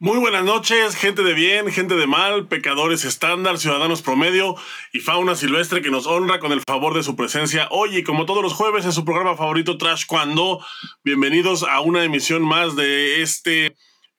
[0.00, 4.56] Muy buenas noches, gente de bien, gente de mal, pecadores estándar, ciudadanos promedio
[4.92, 8.26] y fauna silvestre que nos honra con el favor de su presencia hoy y como
[8.26, 10.58] todos los jueves en su programa favorito Trash Cuando.
[11.04, 13.76] Bienvenidos a una emisión más de este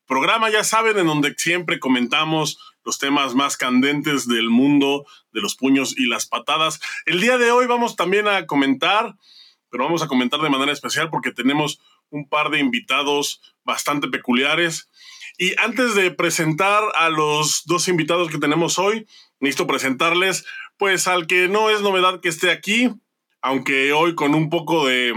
[0.07, 5.55] programa, ya saben, en donde siempre comentamos los temas más candentes del mundo de los
[5.55, 6.79] puños y las patadas.
[7.05, 9.15] El día de hoy vamos también a comentar,
[9.69, 11.81] pero vamos a comentar de manera especial porque tenemos
[12.11, 14.89] un par de invitados bastante peculiares.
[15.37, 19.05] Y antes de presentar a los dos invitados que tenemos hoy,
[19.39, 20.45] necesito presentarles,
[20.77, 22.89] pues al que no es novedad que esté aquí,
[23.41, 25.13] aunque hoy con un poco de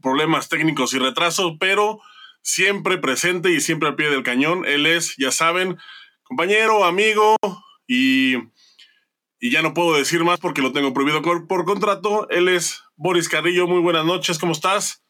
[0.00, 2.00] problemas técnicos y retrasos, pero
[2.42, 4.64] siempre presente y siempre al pie del cañón.
[4.64, 5.76] Él es, ya saben,
[6.22, 7.36] compañero, amigo
[7.86, 8.36] y,
[9.40, 12.28] y ya no puedo decir más porque lo tengo prohibido por, por contrato.
[12.30, 13.66] Él es Boris Carrillo.
[13.66, 15.04] Muy buenas noches, ¿cómo estás?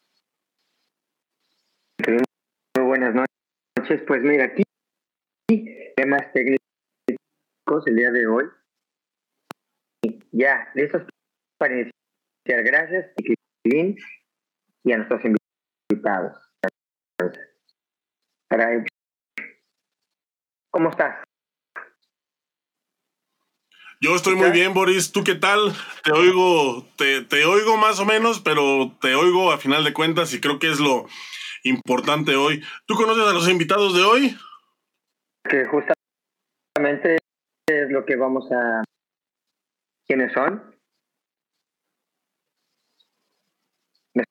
[2.04, 3.37] Muy buenas noches
[4.06, 4.62] pues mira, aquí
[5.96, 6.58] temas técnicos
[7.86, 8.44] el día de hoy.
[10.32, 11.02] Ya, listos
[11.58, 12.64] para iniciar.
[12.64, 13.12] Gracias
[13.64, 15.20] y a nuestros
[15.90, 16.36] invitados.
[20.70, 21.22] ¿Cómo estás?
[24.00, 25.10] Yo estoy muy bien, Boris.
[25.10, 25.72] ¿Tú qué tal?
[26.04, 30.32] Te oigo, te, te oigo más o menos, pero te oigo a final de cuentas
[30.32, 31.08] y creo que es lo,
[31.68, 32.62] importante hoy.
[32.86, 34.36] ¿Tú conoces a los invitados de hoy?
[35.44, 37.18] Que justamente
[37.66, 38.82] es lo que vamos a...
[40.06, 40.74] ¿Quiénes son?
[44.14, 44.24] ¿Me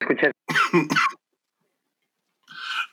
[0.00, 0.32] escuchas?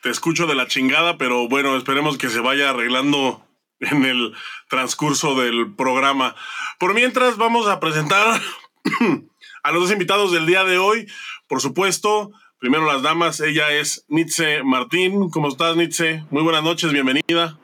[0.04, 3.48] Te escucho de la chingada, pero bueno, esperemos que se vaya arreglando
[3.80, 4.36] en el
[4.70, 6.36] transcurso del programa.
[6.80, 8.40] Por mientras, vamos a presentar
[9.64, 11.08] a los dos invitados del día de hoy.
[11.48, 15.30] Por supuesto, Primero las damas, ella es Nitze Martín.
[15.30, 16.24] ¿Cómo estás, Nitze?
[16.32, 17.56] Muy buenas noches, bienvenida.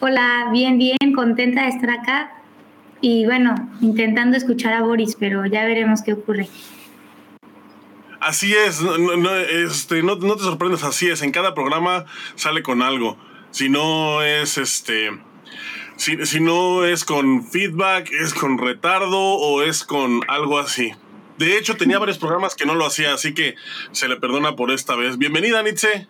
[0.00, 2.32] Hola, bien, bien, contenta de estar acá.
[3.02, 6.48] Y bueno, intentando escuchar a Boris, pero ya veremos qué ocurre.
[8.18, 11.20] Así es, no, este, no, te sorprendas, así es.
[11.20, 13.18] En cada programa sale con algo.
[13.50, 15.10] Si no es este.
[15.96, 20.94] Si, si no es con feedback, es con retardo o es con algo así.
[21.38, 23.56] De hecho, tenía varios programas que no lo hacía, así que
[23.92, 25.18] se le perdona por esta vez.
[25.18, 26.06] Bienvenida, Nitze.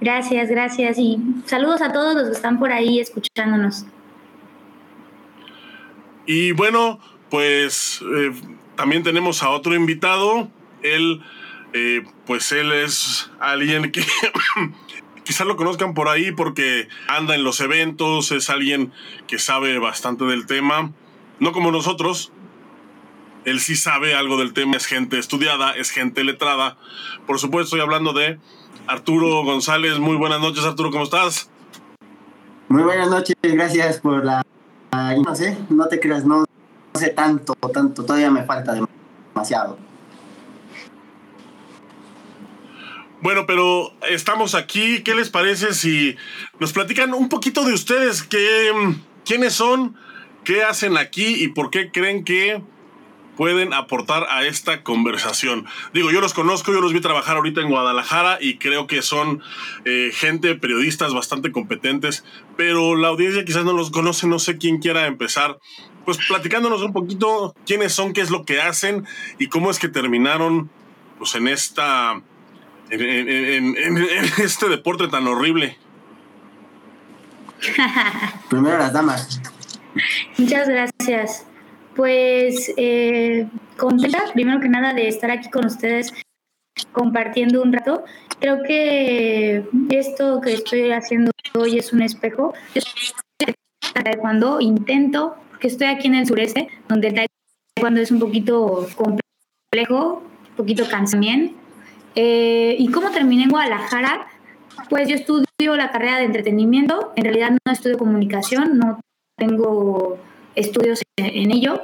[0.00, 0.98] Gracias, gracias.
[0.98, 3.86] Y saludos a todos los que están por ahí escuchándonos.
[6.26, 7.00] Y bueno,
[7.30, 8.32] pues eh,
[8.76, 10.48] también tenemos a otro invitado.
[10.82, 11.20] Él,
[11.72, 14.04] eh, pues él es alguien que
[15.24, 18.92] quizás lo conozcan por ahí porque anda en los eventos, es alguien
[19.26, 20.92] que sabe bastante del tema.
[21.40, 22.32] No como nosotros,
[23.44, 26.76] él sí sabe algo del tema, es gente estudiada, es gente letrada.
[27.26, 28.38] Por supuesto, estoy hablando de
[28.86, 29.98] Arturo González.
[29.98, 31.50] Muy buenas noches, Arturo, ¿cómo estás?
[32.68, 34.44] Muy buenas noches, gracias por la...
[34.92, 36.44] No sé, no te creas, no,
[36.94, 38.74] sé tanto, tanto, todavía me falta
[39.34, 39.78] demasiado.
[43.20, 45.02] Bueno, pero estamos aquí.
[45.02, 46.16] ¿Qué les parece si
[46.60, 48.22] nos platican un poquito de ustedes?
[48.22, 48.70] ¿Qué,
[49.24, 49.96] ¿Quiénes son?
[50.44, 51.42] ¿Qué hacen aquí?
[51.42, 52.62] ¿Y por qué creen que
[53.38, 55.64] pueden aportar a esta conversación.
[55.94, 59.42] Digo, yo los conozco, yo los vi trabajar ahorita en Guadalajara y creo que son
[59.84, 62.24] eh, gente, periodistas bastante competentes,
[62.56, 65.60] pero la audiencia quizás no los conoce, no sé quién quiera empezar.
[66.04, 69.06] Pues platicándonos un poquito quiénes son, qué es lo que hacen
[69.38, 70.68] y cómo es que terminaron
[71.18, 72.20] pues en esta
[72.90, 73.76] en,
[74.38, 75.78] este deporte tan horrible.
[78.50, 79.40] Primero las damas.
[80.38, 81.47] Muchas gracias.
[81.98, 86.14] Pues eh, contenta, primero que nada, de estar aquí con ustedes
[86.92, 88.04] compartiendo un rato.
[88.38, 92.54] Creo que esto que estoy haciendo hoy es un espejo.
[94.20, 97.26] Cuando intento, que estoy aquí en el sureste, donde
[97.80, 101.24] cuando es un poquito complejo, un poquito cansado
[102.14, 104.28] eh, ¿Y cómo terminé en Guadalajara?
[104.88, 109.00] Pues yo estudio la carrera de entretenimiento, en realidad no estudio comunicación, no
[109.36, 110.16] tengo
[110.58, 111.82] estudios en ello,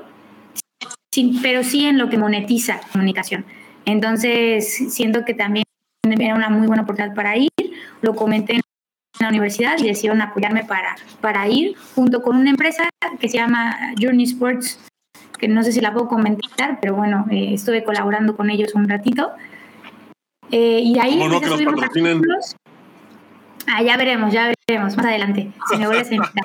[1.42, 3.44] pero sí en lo que monetiza comunicación.
[3.86, 5.64] Entonces, siento que también
[6.02, 7.50] era una muy buena oportunidad para ir.
[8.02, 8.60] Lo comenté en
[9.20, 12.88] la universidad y decidieron apoyarme para, para ir junto con una empresa
[13.20, 14.80] que se llama Journey Sports,
[15.38, 18.88] que no sé si la puedo comentar, pero bueno, eh, estuve colaborando con ellos un
[18.88, 19.32] ratito.
[20.50, 21.18] Eh, y ahí...
[21.18, 22.22] ¿Cómo no que los patrocinen?
[23.66, 26.44] Ah, ya veremos, ya veremos, más adelante, si me vuelves a invitar.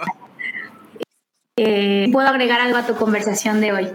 [1.61, 3.89] Eh, puedo agregar algo a tu conversación de hoy.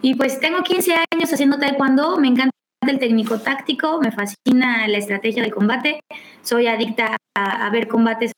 [0.00, 2.50] Y pues tengo 15 años haciendo taekwondo, me encanta
[2.88, 6.00] el técnico táctico, me fascina la estrategia de combate,
[6.42, 8.32] soy adicta a, ver combates,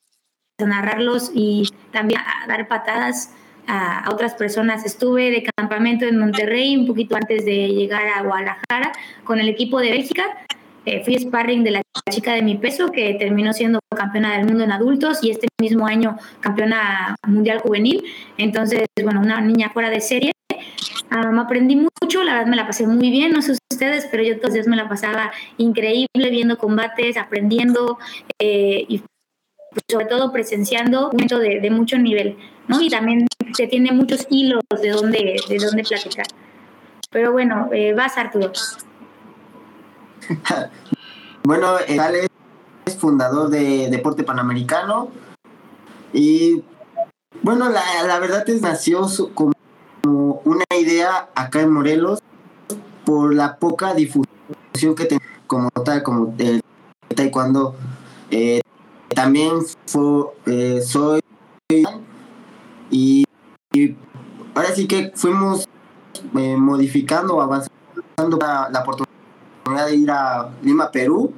[0.59, 3.31] a narrarlos y también a dar patadas
[3.67, 4.85] a, otras personas.
[4.85, 8.91] Estuve de campamento en Monterrey un poquito antes de llegar a Guadalajara
[9.23, 10.25] con el equipo de Bélgica.
[10.85, 14.65] Eh, fui sparring de la chica de mi peso que terminó siendo campeona del mundo
[14.65, 18.03] en adultos y este mismo año campeona mundial juvenil.
[18.37, 20.33] Entonces, bueno, una niña fuera de serie
[21.31, 24.37] me aprendí mucho, la verdad me la pasé muy bien, no sé ustedes, pero yo
[24.37, 27.97] todos los días me la pasaba increíble viendo combates, aprendiendo
[28.39, 29.01] eh, y
[29.89, 32.37] sobre todo presenciando un de, mucho nivel,
[32.67, 32.81] ¿no?
[32.81, 36.25] Y también se tiene muchos hilos de dónde, de dónde platicar.
[37.11, 38.51] Pero bueno, eh, vas Arturo.
[41.43, 42.27] bueno, Alex
[42.85, 45.09] es fundador de Deporte Panamericano
[46.13, 46.63] y
[47.41, 49.53] bueno, la, la verdad es nació como
[50.03, 52.19] una idea acá en Morelos
[53.05, 56.61] por la poca difusión que tenemos como tal, como el
[57.15, 57.75] taekwondo.
[58.31, 58.61] Eh,
[59.13, 61.21] también fue, eh, soy
[62.89, 63.25] y,
[64.55, 65.67] ahora sí que fuimos
[66.35, 69.12] eh, modificando, avanzando la, la, oportunidad
[69.71, 71.33] de ir a Lima, Perú.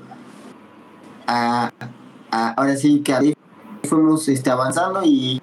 [1.25, 3.33] ahora sí que ahí
[3.83, 5.42] fuimos este, avanzando y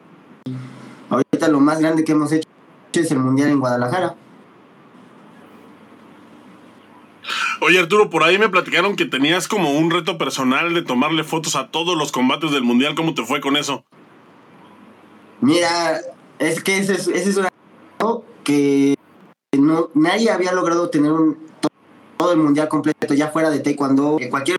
[1.08, 2.48] ahorita lo más grande que hemos hecho
[2.92, 4.16] es el Mundial en Guadalajara.
[7.60, 11.54] Oye Arturo, por ahí me platicaron que tenías como un reto personal de tomarle fotos
[11.54, 12.96] a todos los combates del Mundial.
[12.96, 13.84] ¿Cómo te fue con eso?
[15.40, 16.00] Mira,
[16.40, 17.40] es que ese es, ese es
[18.42, 18.96] que
[19.56, 21.51] no, nadie había logrado tener un,
[22.22, 24.56] todo el Mundial completo, ya fuera de Taekwondo, que cualquier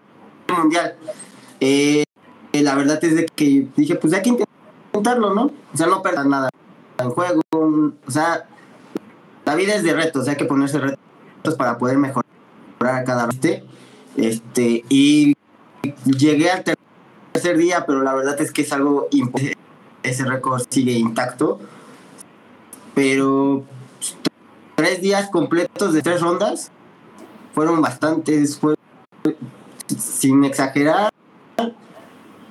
[0.53, 0.95] Mundial.
[1.61, 2.03] Eh,
[2.51, 5.45] la verdad es de que dije, pues hay que intentarlo, ¿no?
[5.73, 6.49] O sea, no perder nada
[6.97, 8.45] en juego, o sea,
[9.45, 12.25] la vida es de retos, hay que ponerse retos para poder mejorar
[12.81, 13.63] a cada vez.
[14.17, 15.33] Este, y
[16.05, 16.65] llegué al
[17.31, 19.55] tercer día, pero la verdad es que es algo imposible.
[20.03, 21.61] Ese récord sigue intacto.
[22.93, 23.63] Pero
[24.75, 26.71] tres días completos de tres rondas
[27.53, 28.59] fueron bastantes.
[28.59, 28.75] Fue,
[29.97, 31.09] sin exagerar,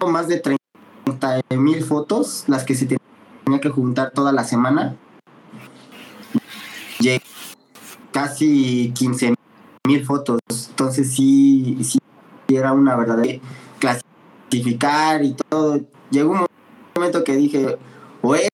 [0.07, 4.97] más de 30 mil fotos las que se tenía que juntar toda la semana
[8.13, 9.35] casi 15
[9.87, 10.39] mil fotos.
[10.69, 11.99] Entonces sí, sí
[12.49, 13.41] era una verdadera
[13.79, 15.81] clasificar y todo.
[16.11, 16.47] Llegó un
[16.95, 17.79] momento que dije,
[18.21, 18.49] o es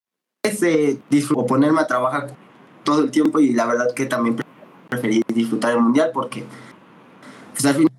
[0.63, 1.01] eh,
[1.35, 2.35] o ponerme a trabajar
[2.85, 4.37] todo el tiempo y la verdad que también
[4.89, 6.45] preferí disfrutar el mundial porque
[7.53, 7.93] pues al final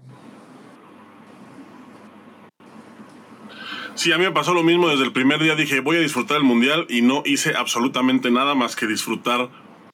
[3.99, 5.55] Sí, a mí me pasó lo mismo desde el primer día.
[5.55, 9.49] Dije, voy a disfrutar el mundial y no hice absolutamente nada más que disfrutar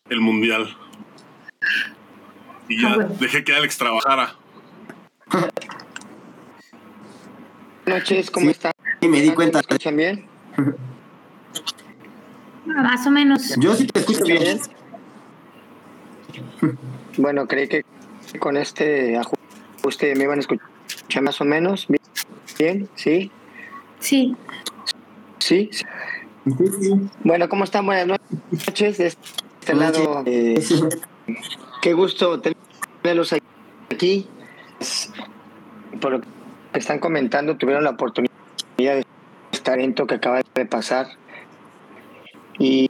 [0.09, 0.77] el mundial.
[2.69, 4.35] Y ya ah, dejé que Alex trabajara.
[5.31, 5.51] Buenas
[7.87, 8.73] noches, ¿cómo están?
[9.01, 9.57] Sí, me di cuenta.
[9.57, 10.27] ¿Me escuchan bien?
[12.67, 13.55] Más o menos.
[13.57, 14.59] Yo sí te escucho bien.
[17.17, 17.83] Bueno, creí que
[18.39, 21.87] con este ajuste me iban a escuchar más o menos.
[22.57, 23.31] Bien, ¿sí?
[23.99, 24.35] Sí.
[25.39, 25.69] ¿Sí?
[27.23, 27.85] Bueno, ¿cómo están?
[27.85, 28.97] Buenas noches.
[28.97, 30.63] De este lado, eh,
[31.81, 32.41] qué gusto
[33.01, 33.33] tenerlos
[33.89, 34.27] aquí.
[35.99, 36.27] Por lo que
[36.73, 38.31] están comentando, tuvieron la oportunidad
[38.77, 39.05] de
[39.51, 41.07] estar en que acaba de pasar.
[42.59, 42.89] Y,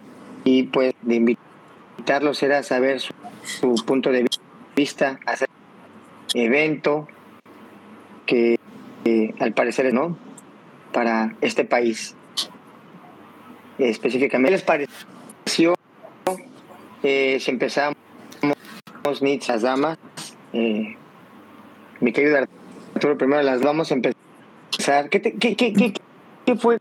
[0.71, 1.37] pues de
[2.05, 4.27] invitarlos era saber su, punto de
[4.75, 5.49] vista, hacer
[6.35, 7.07] evento
[8.27, 8.59] que
[9.39, 10.15] al parecer no
[10.93, 12.15] para este país
[13.79, 14.49] específicamente.
[14.49, 15.73] ¿Qué les pareció
[17.01, 17.97] eh, si empezamos
[19.47, 19.97] las damas?
[20.53, 20.95] Eh,
[22.01, 22.37] mi querido
[22.93, 25.09] Arturo, primero las vamos a empezar.
[25.09, 25.93] ¿Qué, qué, qué, qué,
[26.45, 26.77] qué fue?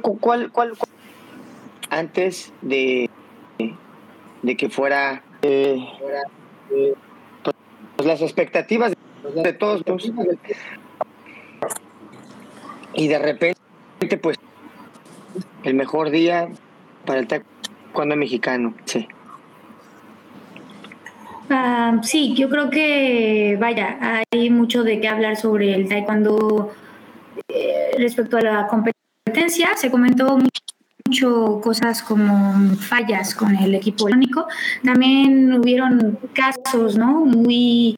[0.00, 0.74] ¿Cuál, cuál,
[1.90, 3.10] antes de,
[4.42, 5.86] de que fuera eh,
[7.42, 8.92] pues, las expectativas
[9.34, 9.82] de todos
[12.94, 14.36] y de repente, pues,
[15.62, 16.48] el mejor día
[17.06, 19.06] para el taekwondo mexicano, sí.
[21.48, 26.72] Ah, sí, yo creo que, vaya, hay mucho de qué hablar sobre el taekwondo
[27.48, 29.76] eh, respecto a la competencia.
[29.76, 30.60] Se comentó mucho
[31.62, 34.46] cosas como fallas con el equipo único.
[34.82, 37.24] También hubieron casos, ¿no?
[37.24, 37.96] Muy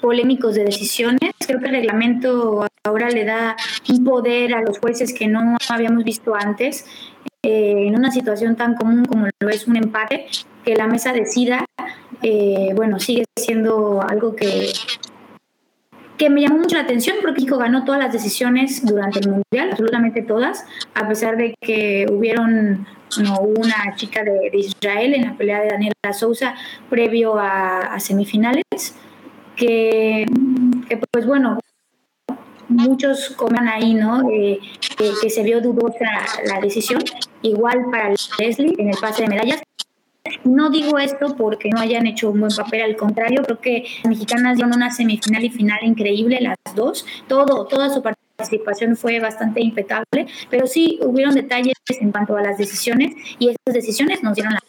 [0.00, 1.32] polémicos de decisiones.
[1.46, 3.56] Creo que el reglamento ahora le da
[3.88, 6.86] un poder a los jueces que no habíamos visto antes.
[7.42, 10.26] Eh, en una situación tan común como lo es un empate,
[10.64, 11.64] que la mesa decida,
[12.22, 14.72] eh, bueno, sigue siendo algo que
[16.18, 19.70] que me llamó mucho la atención porque México ganó todas las decisiones durante el Mundial,
[19.70, 22.86] absolutamente todas, a pesar de que hubieron
[23.22, 26.54] no, una chica de, Israel en la pelea de Daniela Sousa
[26.90, 28.64] previo a, semifinales,
[29.56, 30.26] que,
[31.12, 31.60] pues bueno,
[32.68, 34.28] muchos comen ahí, ¿no?
[34.28, 36.04] que se vio dudosa
[36.44, 37.02] la decisión,
[37.42, 39.62] igual para Leslie en el pase de medallas,
[40.44, 44.10] no digo esto porque no hayan hecho un buen papel, al contrario, creo que las
[44.10, 47.04] mexicanas dieron una semifinal y final increíble, las dos.
[47.26, 52.58] Todo, toda su participación fue bastante impecable, pero sí hubieron detalles en cuanto a las
[52.58, 54.62] decisiones y esas decisiones nos dieron las,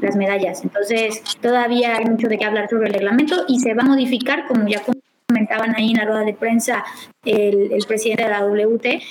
[0.00, 0.62] las medallas.
[0.62, 4.46] Entonces, todavía hay mucho de qué hablar sobre el reglamento y se va a modificar,
[4.46, 4.82] como ya
[5.28, 6.84] comentaban ahí en la rueda de prensa
[7.24, 9.02] el, el presidente de la WT,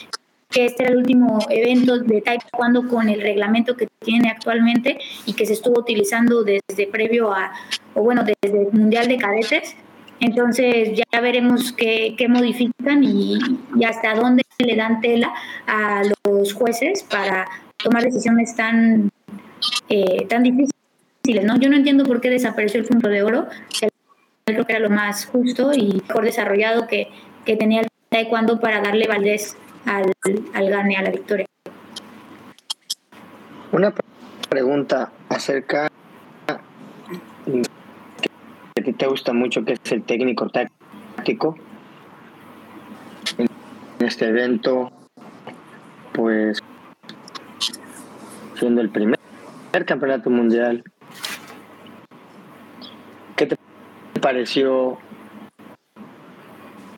[0.50, 5.34] que este era el último evento de taekwondo con el reglamento que tiene actualmente y
[5.34, 7.52] que se estuvo utilizando desde previo a,
[7.94, 9.76] o bueno, desde el Mundial de Cadetes.
[10.20, 13.38] Entonces ya veremos qué, qué modifican y,
[13.86, 15.34] hasta dónde le dan tela
[15.68, 17.48] a los jueces para
[17.78, 19.12] tomar decisiones tan,
[19.90, 21.44] eh, tan difíciles.
[21.44, 21.58] ¿no?
[21.60, 23.48] Yo no entiendo por qué desapareció el punto de oro.
[24.46, 27.10] Creo que era lo más justo y mejor desarrollado que,
[27.46, 30.14] que tenía el taekwondo para darle validez al,
[30.54, 31.46] al gane, a la victoria.
[33.72, 33.94] Una
[34.50, 35.88] pregunta acerca
[37.46, 41.56] que a ti te gusta mucho, que es el técnico táctico.
[43.38, 43.48] En
[44.00, 44.92] este evento,
[46.14, 46.60] pues
[48.56, 49.20] siendo el primer
[49.86, 50.84] campeonato mundial,
[53.36, 53.58] ¿qué te
[54.22, 54.98] pareció?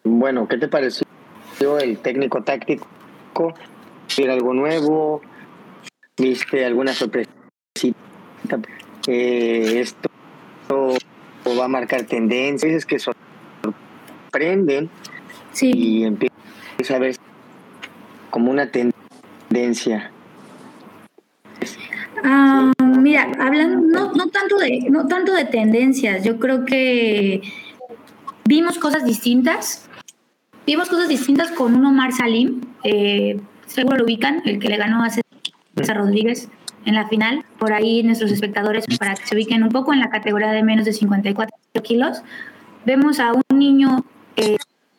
[0.04, 1.08] Bueno, ¿qué te pareció
[1.60, 2.88] el técnico táctico,
[4.08, 5.22] ¿viste algo nuevo,
[6.18, 7.32] viste alguna sorpresa.
[9.08, 10.10] Eh, esto
[11.58, 12.98] va a marcar tendencias que
[14.32, 14.90] sorprenden
[15.54, 15.72] sí.
[15.74, 17.16] y empieza a ver
[18.30, 20.12] como una tendencia.
[22.24, 27.42] Ah, mira, hablando no, no tanto de no tanto de tendencias, yo creo que
[28.46, 29.87] vimos cosas distintas
[30.68, 35.02] Vimos cosas distintas con un Omar Salim, eh, seguro lo ubican, el que le ganó
[35.02, 36.50] a César Rodríguez
[36.86, 37.46] en la final.
[37.58, 40.84] Por ahí nuestros espectadores, para que se ubiquen un poco en la categoría de menos
[40.84, 42.22] de 54 kilos,
[42.86, 44.04] vemos a un niño,
[44.36, 44.58] eh,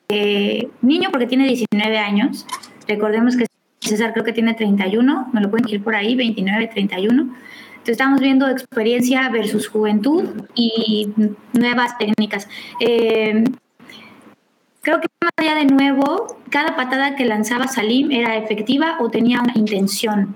[0.09, 2.47] eh, niño porque tiene 19 años.
[2.87, 3.45] Recordemos que
[3.81, 7.25] César creo que tiene 31, me lo pueden decir por ahí, 29, 31.
[7.25, 11.13] Entonces estamos viendo experiencia versus juventud y
[11.53, 12.49] nuevas técnicas.
[12.81, 13.45] Eh,
[14.89, 19.39] Creo que más allá de nuevo, cada patada que lanzaba Salim era efectiva o tenía
[19.43, 20.35] una intención.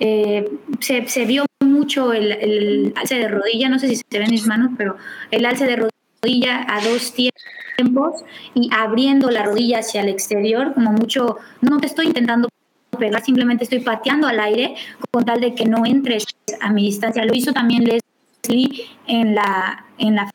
[0.00, 4.30] Eh, se, se, vio mucho el, el, alce de rodilla, no sé si se ven
[4.30, 4.96] mis manos, pero
[5.30, 8.22] el alce de rodilla a dos tiempos
[8.52, 12.50] y abriendo la rodilla hacia el exterior, como mucho, no te estoy intentando
[12.98, 14.74] pegar, simplemente estoy pateando al aire
[15.10, 16.26] con tal de que no entres
[16.60, 17.24] a mi distancia.
[17.24, 20.30] Lo hizo también Leslie en la, en la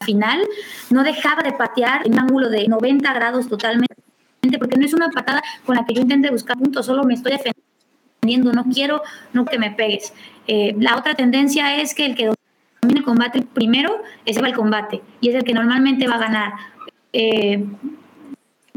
[0.00, 0.40] final,
[0.90, 3.94] no dejaba de patear en un ángulo de 90 grados totalmente,
[4.58, 7.32] porque no es una patada con la que yo intente buscar puntos, solo me estoy
[7.32, 10.12] defendiendo, no quiero no que me pegues.
[10.46, 12.26] Eh, la otra tendencia es que el que
[12.82, 14.02] domina el combate primero,
[14.42, 16.52] va el combate, y es el que normalmente va a ganar.
[17.12, 17.64] Eh,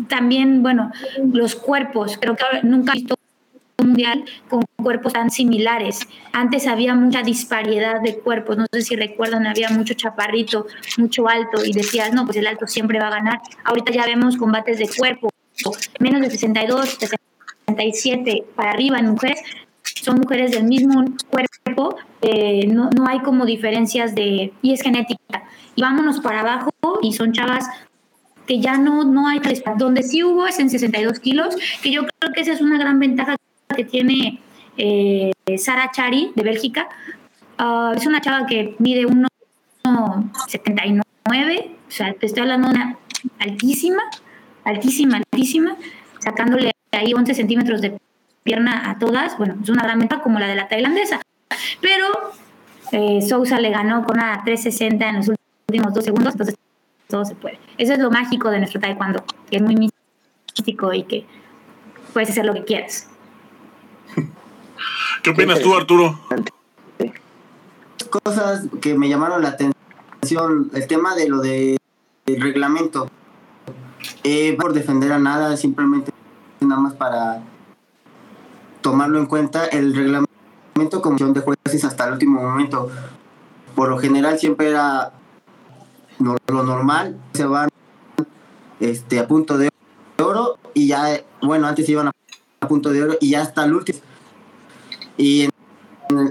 [0.08, 0.92] también, bueno,
[1.34, 3.19] los cuerpos, creo que nunca he visto
[3.90, 6.08] mundial con cuerpos tan similares.
[6.32, 10.68] Antes había mucha disparidad de cuerpos, no sé si recuerdan, había mucho chaparrito,
[10.98, 13.40] mucho alto y decías, no, pues el alto siempre va a ganar.
[13.64, 15.30] Ahorita ya vemos combates de cuerpo,
[16.00, 19.42] menos de 62, 67 para arriba en mujeres,
[19.84, 25.44] son mujeres del mismo cuerpo, eh, no, no hay como diferencias de, y es genética.
[25.76, 27.66] Y vámonos para abajo y son chavas
[28.50, 29.40] que ya no, no hay
[29.78, 33.00] donde sí hubo es en 62 kilos, que yo creo que esa es una gran
[33.00, 33.36] ventaja
[33.76, 34.42] que tiene
[34.78, 36.88] eh, Sara Chari de Bélgica.
[37.58, 42.98] Ah, es una chava que mide 1,79, o sea, te estoy hablando de una
[43.40, 44.04] altísima,
[44.64, 45.76] altísima, altísima,
[46.20, 48.00] sacándole ahí 11 centímetros de
[48.44, 49.38] pierna a todas.
[49.38, 51.22] Bueno, es una gran ventaja como la de la tailandesa.
[51.82, 52.06] Pero
[52.92, 55.30] eh, Sousa le ganó con una 360 en los
[55.68, 56.56] últimos dos segundos, entonces
[57.08, 57.60] todo se puede.
[57.78, 61.26] Eso es lo mágico de nuestro taekwondo, que es muy místico y que
[62.14, 63.10] puedes hacer lo que quieras.
[65.24, 66.20] ¿Qué opinas tú, Arturo?
[68.24, 71.78] Cosas que me llamaron la atención, el tema de lo del
[72.26, 73.10] reglamento.
[74.24, 76.12] Eh, por defender a nada, simplemente
[76.62, 77.42] nada más para
[78.82, 79.66] tomarlo en cuenta.
[79.66, 80.30] El reglamento
[81.02, 82.90] comisión de jueces hasta el último momento,
[83.76, 85.12] por lo general siempre era
[86.20, 87.70] lo normal, se van
[88.80, 89.70] este, a punto de
[90.22, 92.12] oro y ya, bueno, antes iban a,
[92.68, 94.00] punto de oro y ya hasta el último.
[95.20, 95.50] Y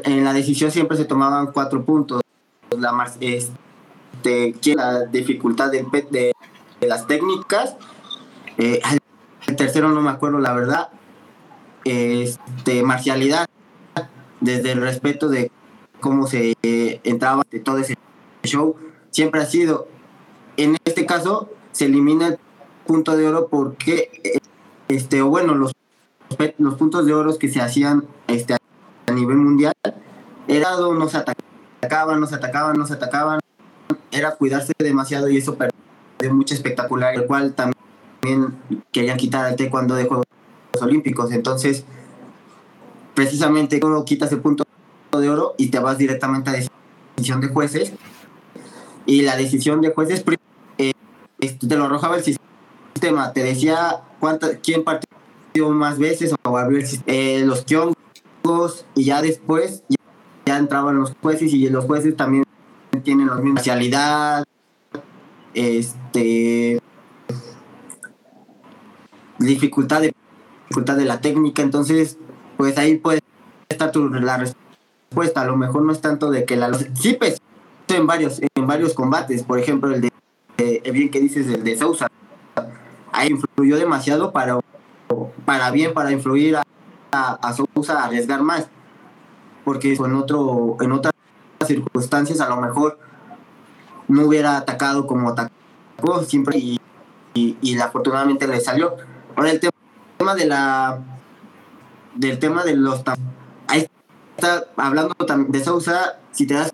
[0.05, 2.23] en, la decisión siempre se tomaban cuatro puntos.
[2.71, 2.91] La,
[3.21, 6.33] este, la dificultad de,
[6.81, 7.77] las técnicas.
[8.57, 8.81] Eh,
[9.47, 10.89] el tercero no me acuerdo la verdad.
[11.85, 13.47] Este, marcialidad.
[14.41, 15.51] Desde el respeto de
[16.01, 17.95] cómo se eh, entraba de todo ese
[18.45, 18.75] show.
[19.11, 19.87] Siempre ha sido.
[20.57, 22.39] En este caso, se elimina el
[22.87, 24.39] punto de oro porque, eh,
[24.89, 25.73] este, bueno, los,
[26.57, 28.58] los puntos de oro que se hacían este,
[29.19, 29.75] nivel mundial,
[30.47, 33.41] era no se atacaban, no se atacaban, no se atacaban,
[34.11, 38.57] era cuidarse demasiado y eso perdió mucho espectacular, el cual también
[38.93, 40.27] querían quitar el taekwondo de Juegos
[40.81, 41.85] Olímpicos, entonces
[43.15, 44.65] precisamente cuando quitas el punto
[45.17, 47.93] de oro y te vas directamente a decisión de jueces.
[49.07, 50.23] Y la decisión de jueces
[50.79, 50.93] eh,
[51.41, 55.09] te lo arrojaba el sistema, te decía cuánta, quién partió
[55.71, 57.97] más veces o abrió eh, los kiongos
[58.95, 59.85] y ya después
[60.47, 62.45] ya, entraban los jueces y los jueces también
[63.03, 63.61] tienen la misma
[65.55, 66.81] este
[69.39, 70.15] dificultad de
[70.71, 72.19] de la técnica, entonces
[72.57, 73.21] pues ahí puede
[73.69, 77.41] estar tu, la respuesta, a lo mejor no es tanto de que la sí pues
[77.89, 80.13] en varios en varios combates, por ejemplo el de
[80.59, 82.09] eh, bien que dices el de Sousa
[83.13, 84.59] ahí influyó demasiado para,
[85.45, 86.63] para bien, para influir a,
[87.13, 88.69] a, Sousa a arriesgar más.
[89.65, 91.13] Porque en, otro, en otras
[91.67, 92.99] circunstancias a lo mejor
[94.09, 96.81] no hubiera atacado como atacó siempre y,
[97.35, 98.97] y, afortunadamente le salió.
[99.37, 100.99] Ahora el tema de la
[102.15, 103.03] del tema de los
[103.69, 103.87] ahí
[104.37, 105.15] está hablando
[105.49, 106.73] de Sousa, si te das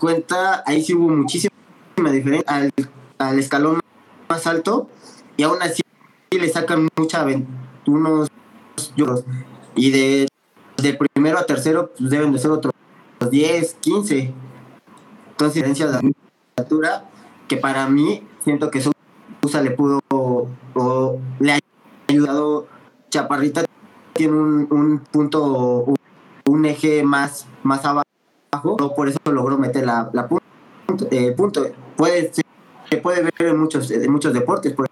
[0.00, 1.52] cuenta, ahí sí hubo muchísima
[2.10, 2.72] diferencia al,
[3.18, 3.80] al escalón
[4.28, 4.88] más alto
[5.36, 5.82] y aún así
[6.30, 7.24] le sacan mucha
[7.86, 8.28] unos.
[9.80, 10.28] Y de,
[11.14, 12.74] primero a tercero pues deben de ser otros
[13.30, 14.34] 10, 15.
[15.30, 16.12] Entonces, diferencia de
[16.82, 17.04] la
[17.48, 21.58] que para mí siento que Sousa le pudo o, le ha
[22.08, 22.66] ayudado.
[23.08, 23.64] Chaparrita
[24.12, 25.86] tiene un, un punto,
[26.46, 31.66] un, eje más, más abajo, por eso logró meter la, la punto, eh, punto.
[31.96, 34.86] Puede se puede ver en muchos, muchos deportes, por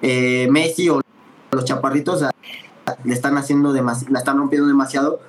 [0.00, 1.02] eh, Messi o
[1.50, 2.24] los chaparritos
[3.04, 5.20] le están haciendo demasiado, la están rompiendo demasiado,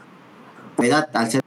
[0.75, 1.41] pues al ser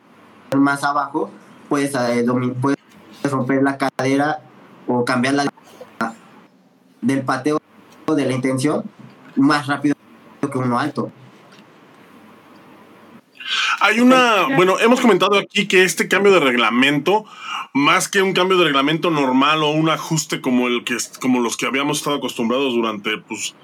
[0.56, 1.30] más abajo,
[1.68, 2.24] puedes, eh,
[2.60, 2.78] puedes
[3.24, 4.40] romper la cadera
[4.86, 5.46] o cambiar la
[7.00, 7.60] del pateo
[8.14, 8.84] de la intención
[9.36, 9.94] más rápido
[10.40, 11.10] que uno alto.
[13.80, 17.24] Hay una, bueno, hemos comentado aquí que este cambio de reglamento,
[17.72, 21.56] más que un cambio de reglamento normal o un ajuste como el que como los
[21.56, 23.54] que habíamos estado acostumbrados durante pues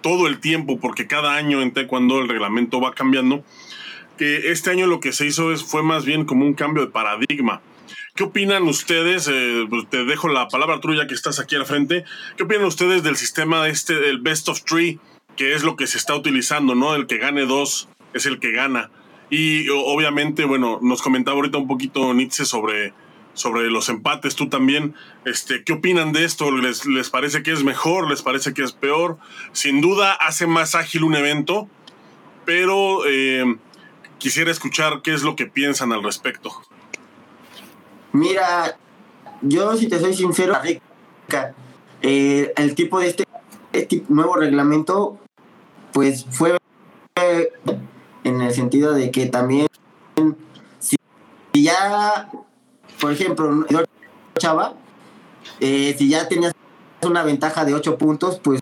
[0.00, 3.44] todo el tiempo, porque cada año en taekwondo el reglamento va cambiando,
[4.16, 6.90] que este año lo que se hizo es, fue más bien como un cambio de
[6.90, 7.60] paradigma.
[8.14, 9.28] ¿Qué opinan ustedes?
[9.30, 12.04] Eh, pues, te dejo la palabra tuya que estás aquí al frente.
[12.36, 14.98] ¿Qué opinan ustedes del sistema este, del best of three,
[15.36, 16.94] que es lo que se está utilizando, ¿no?
[16.94, 18.90] El que gane dos es el que gana.
[19.28, 22.94] Y obviamente, bueno, nos comentaba ahorita un poquito Nietzsche sobre,
[23.36, 24.94] sobre los empates, tú también.
[25.24, 26.50] Este, ¿Qué opinan de esto?
[26.50, 28.10] ¿Les, ¿Les parece que es mejor?
[28.10, 29.18] ¿Les parece que es peor?
[29.52, 31.68] Sin duda hace más ágil un evento,
[32.44, 33.56] pero eh,
[34.18, 36.50] quisiera escuchar qué es lo que piensan al respecto.
[38.12, 38.78] Mira,
[39.42, 40.56] yo si te soy sincero,
[42.02, 43.24] eh, el tipo de este,
[43.72, 45.18] este nuevo reglamento,
[45.92, 46.56] pues fue
[48.24, 49.66] en el sentido de que también
[50.78, 50.96] si
[51.52, 52.30] ya,
[53.00, 53.64] por ejemplo,
[54.38, 54.74] Chava,
[55.60, 56.52] eh, si ya tenías
[57.02, 58.60] una ventaja de 8 puntos, pues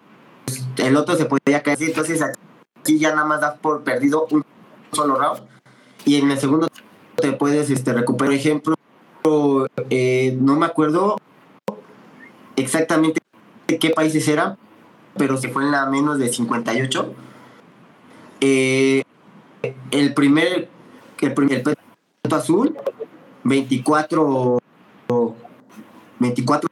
[0.77, 1.83] el otro se podía caer.
[1.83, 4.45] Entonces aquí ya nada más das por perdido un
[4.93, 5.43] solo round.
[6.05, 6.69] Y en el segundo
[7.17, 8.31] te puedes este, recuperar.
[8.31, 8.75] Por ejemplo,
[9.91, 11.17] eh, no me acuerdo
[12.57, 13.21] exactamente
[13.67, 14.59] qué países eran,
[15.17, 17.15] pero se fue en la menos de 58.
[18.41, 19.03] Eh,
[19.91, 20.69] el primer,
[21.21, 22.77] el primer peto azul,
[23.45, 24.59] 24,
[26.19, 26.71] 24,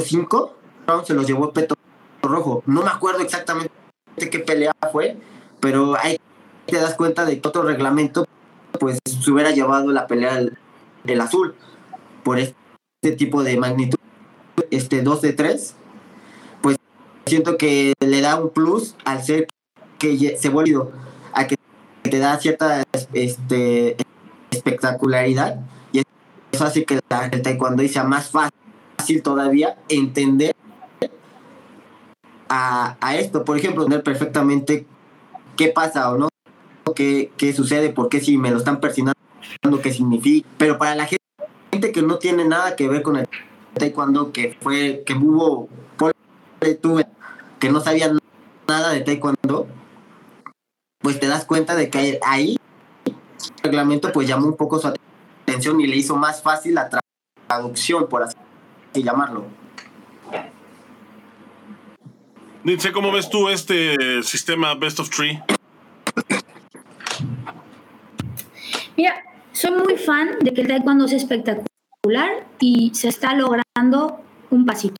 [0.00, 0.56] 5,
[1.04, 1.74] se los llevó peto
[2.22, 2.62] rojo.
[2.66, 3.70] No me acuerdo exactamente
[4.16, 5.16] qué pelea fue,
[5.60, 6.18] pero ahí
[6.66, 8.26] te das cuenta de que otro reglamento,
[8.78, 10.38] pues se hubiera llevado la pelea
[11.04, 11.54] el, azul
[12.22, 12.54] por este
[13.16, 13.98] tipo de magnitud,
[14.70, 15.74] este 2 de 3,
[16.62, 16.76] pues
[17.26, 19.48] siento que le da un plus al ser
[19.98, 20.88] que se vuelve
[21.32, 21.56] a que
[22.02, 23.96] te da cierta este,
[24.50, 25.60] espectacularidad
[26.52, 30.54] eso hace que el taekwondo sea más fácil todavía entender
[32.48, 33.44] a, a esto.
[33.44, 34.86] Por ejemplo, entender perfectamente
[35.56, 36.28] qué pasa o no,
[36.94, 39.16] qué, qué sucede, por qué si me lo están persinando,
[39.82, 40.48] qué significa.
[40.58, 43.26] Pero para la gente que no tiene nada que ver con el
[43.74, 45.68] taekwondo, que fue, que hubo,
[47.58, 48.18] que no sabían
[48.68, 49.66] nada de taekwondo,
[50.98, 52.58] pues te das cuenta de que ahí
[53.06, 53.14] el
[53.62, 55.11] reglamento pues llamó un poco su atención
[55.64, 56.90] y le hizo más fácil la
[57.48, 58.36] traducción, por así
[58.94, 59.46] llamarlo.
[62.64, 65.42] Dice, ¿cómo ves tú este sistema Best of Three?
[68.96, 69.14] Mira,
[69.52, 74.20] soy muy fan de que el taekwondo es espectacular y se está logrando
[74.50, 74.96] un pasito.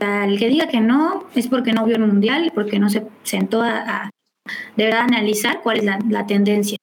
[0.00, 3.62] El que diga que no es porque no vio el mundial, porque no se sentó
[3.62, 4.10] a,
[4.76, 6.78] de verdad analizar cuál es la, la tendencia.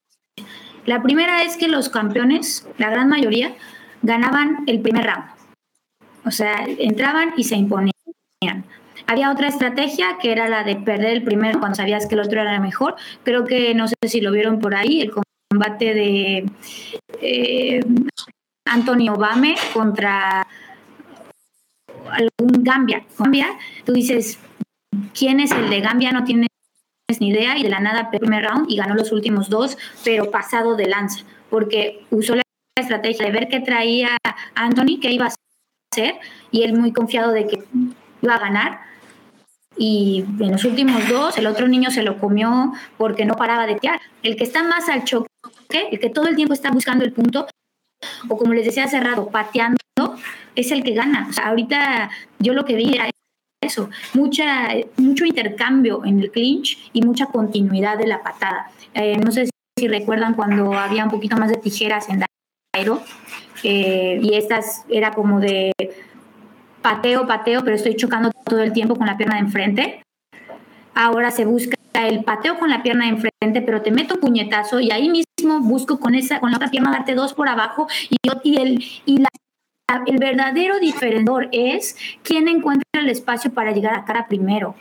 [0.89, 3.54] La primera es que los campeones, la gran mayoría,
[4.02, 5.25] ganaban el primer round.
[6.25, 7.93] O sea, entraban y se imponían.
[9.06, 12.41] Había otra estrategia que era la de perder el primero cuando sabías que el otro
[12.41, 12.95] era mejor.
[13.23, 15.12] Creo que no sé si lo vieron por ahí, el
[15.52, 16.49] combate de
[17.21, 17.82] eh,
[18.65, 20.47] Antonio Obame contra
[22.10, 23.06] algún Gambia.
[23.15, 23.49] Gambia,
[23.86, 24.39] tú dices,
[25.13, 26.12] ¿quién es el de Gambia?
[26.12, 26.48] No tienes
[27.19, 30.76] ni idea y de la nada primer round y ganó los últimos dos, pero pasado
[30.76, 32.43] de lanza, porque usó la
[32.80, 34.17] estrategia de ver qué traía
[34.56, 35.34] Anthony, qué iba a
[35.91, 36.15] hacer,
[36.52, 37.63] y él muy confiado de que
[38.22, 38.82] iba a ganar.
[39.78, 43.76] Y en los últimos dos, el otro niño se lo comió porque no paraba de
[43.76, 44.00] tear.
[44.24, 45.30] El que está más al choque,
[45.91, 47.48] el que todo el tiempo está buscando el punto,
[48.28, 49.78] o como les decía hace rato, pateando,
[50.56, 51.28] es el que gana.
[51.30, 53.10] O sea, ahorita yo lo que vi era
[53.62, 58.72] eso, mucha, mucho intercambio en el clinch y mucha continuidad de la patada.
[58.93, 62.24] Eh, no sé si recuerdan cuando había un poquito más de tijeras en
[62.74, 63.02] Dairo
[63.63, 65.72] eh, y estas era como de
[66.82, 70.04] pateo, pateo, pero estoy chocando todo el tiempo con la pierna de enfrente.
[70.95, 74.80] Ahora se busca el pateo con la pierna de enfrente, pero te meto un puñetazo
[74.80, 78.17] y ahí mismo busco con esa con la otra pierna darte dos por abajo y,
[78.43, 79.30] y el y la
[80.06, 84.75] el verdadero diferenciador es quién encuentra el espacio para llegar a cara primero.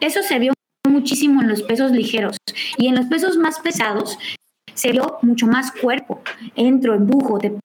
[0.00, 0.52] Eso se vio
[0.88, 2.36] muchísimo en los pesos ligeros
[2.76, 4.18] y en los pesos más pesados
[4.74, 6.22] se vio mucho más cuerpo.
[6.54, 7.58] Entro, empujo, te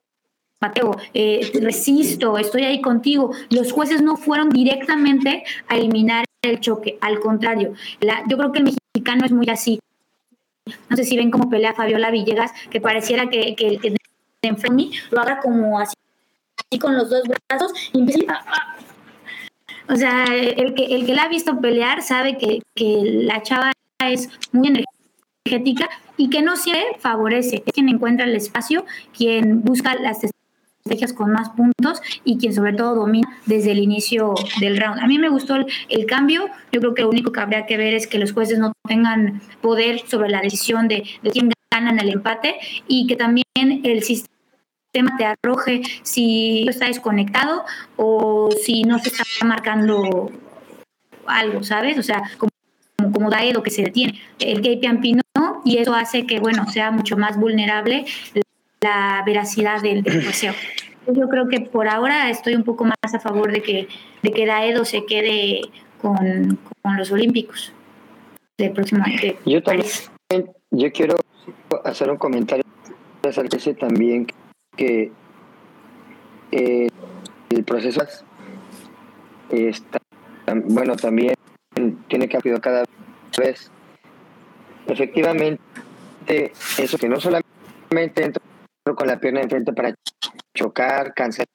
[0.60, 3.32] pateo, eh, resisto, estoy ahí contigo.
[3.50, 7.74] Los jueces no fueron directamente a eliminar el choque, al contrario.
[8.28, 9.80] yo creo que el mexicano es muy así.
[10.90, 15.22] No sé si ven cómo pelea Fabiola Villegas, que pareciera que, que, que de lo
[15.22, 15.96] haga como así
[16.80, 18.40] con los dos brazos y empieza
[19.90, 23.72] O sea, el que, el que la ha visto pelear sabe que, que la chava
[24.06, 27.64] es muy energética y que no se favorece.
[27.66, 32.74] Es quien encuentra el espacio, quien busca las estrategias con más puntos y quien sobre
[32.74, 35.00] todo domina desde el inicio del round.
[35.02, 36.46] A mí me gustó el, el, cambio.
[36.72, 39.42] Yo creo que lo único que habría que ver es que los jueces no tengan
[39.62, 42.56] poder sobre la decisión de, de quién gana en el empate
[42.88, 44.33] y que también el sistema
[44.94, 47.66] tema te arroje si está desconectado
[47.98, 50.32] o si no se está marcando
[51.26, 51.98] algo, ¿sabes?
[51.98, 52.52] O sea, como,
[53.12, 54.22] como Daedo que se detiene.
[54.40, 55.02] El KPM
[55.36, 58.06] no y eso hace que, bueno, sea mucho más vulnerable
[58.82, 60.22] la veracidad del, del
[61.08, 63.88] Yo creo que por ahora estoy un poco más a favor de que,
[64.22, 65.62] de que Daedo se quede
[66.02, 67.74] con, con los Olímpicos
[68.58, 69.18] del próximo año.
[69.46, 71.16] Yo también, yo quiero
[71.84, 72.64] hacer un comentario
[73.24, 74.28] ese también
[74.76, 75.12] que
[76.52, 76.88] eh,
[77.50, 78.04] el proceso
[79.50, 80.00] está,
[80.66, 81.36] bueno, también
[82.08, 82.84] tiene que cambiar cada
[83.38, 83.72] vez.
[84.88, 85.60] Efectivamente,
[86.78, 88.42] eso que no solamente entro
[88.96, 89.94] con la pierna enfrente para
[90.56, 91.48] chocar, cancelar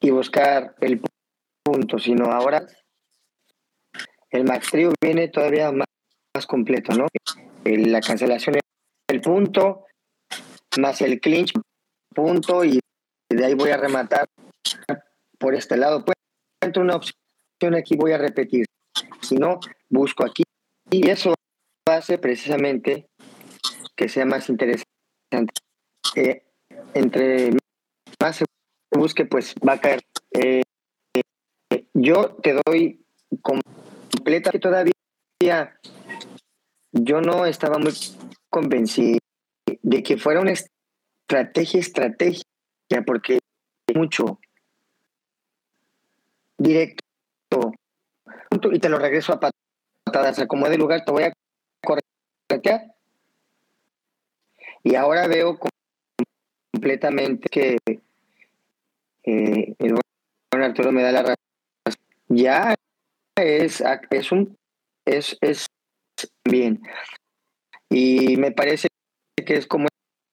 [0.00, 1.02] y buscar el
[1.62, 2.66] punto, sino ahora
[4.30, 5.86] el max viene todavía más,
[6.34, 7.06] más completo, ¿no?
[7.64, 8.56] La cancelación
[9.08, 9.84] del punto,
[10.78, 11.52] más el clinch,
[12.14, 12.80] punto, y
[13.28, 14.28] de ahí voy a rematar
[15.38, 16.04] por este lado.
[16.04, 16.16] Pues
[16.60, 18.66] encuentro una opción aquí, voy a repetir.
[19.22, 20.42] Si no, busco aquí.
[20.90, 21.34] Y eso
[21.88, 23.08] hace precisamente
[23.96, 25.52] que sea más interesante.
[26.16, 26.42] Eh,
[26.94, 27.50] entre
[28.20, 28.44] más se
[28.90, 30.00] busque, pues va a caer.
[30.32, 30.62] Eh,
[31.94, 33.04] yo te doy
[33.42, 34.92] completa que todavía
[36.92, 37.92] yo no estaba muy
[38.50, 39.19] convencido
[39.90, 42.44] de que fuera una estrategia, estrategia,
[43.04, 43.40] porque
[43.92, 44.38] mucho
[46.56, 47.02] directo
[48.70, 51.32] y te lo regreso a patadas, como de lugar, te voy a
[51.82, 52.94] corretear.
[54.84, 55.58] Y ahora veo
[56.72, 57.76] completamente que
[59.24, 59.94] eh, el
[60.52, 61.36] buen Arturo me da la razón.
[62.28, 62.76] Ya
[63.36, 64.56] es, es un
[65.04, 65.66] es, es
[66.44, 66.80] bien.
[67.88, 68.89] Y me parece
[69.44, 69.88] que es como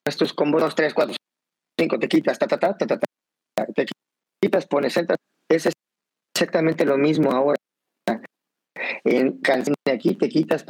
[0.06, 1.16] estos combos 2, 3, 4,
[1.78, 3.86] 5, te quitas, ta, ta, ta, ta, ta, te
[4.40, 5.18] quitas, pones, entras.
[5.50, 5.68] Es
[6.34, 7.58] exactamente lo mismo ahora.
[9.04, 10.64] En canción aquí te quitas,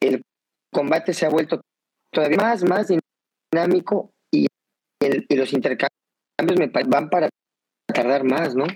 [0.00, 0.22] el
[0.72, 1.60] combate se ha vuelto
[2.12, 2.88] todavía más, más
[3.52, 4.46] dinámico y,
[5.00, 5.90] el, y los intercambios
[6.58, 7.28] me van para
[7.86, 8.54] tardar más.
[8.54, 8.66] No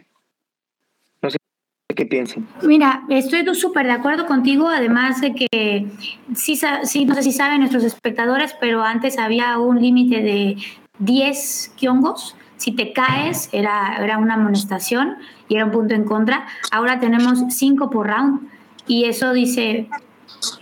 [1.96, 2.46] qué piensen.
[2.62, 5.86] Mira, estoy súper de acuerdo contigo, además de que
[6.34, 10.56] sí, sí, no sé si saben nuestros espectadores, pero antes había un límite de
[11.00, 12.36] 10 kiongos.
[12.56, 15.16] Si te caes, era, era una amonestación
[15.48, 16.46] y era un punto en contra.
[16.70, 18.48] Ahora tenemos 5 por round
[18.86, 19.88] y eso dice,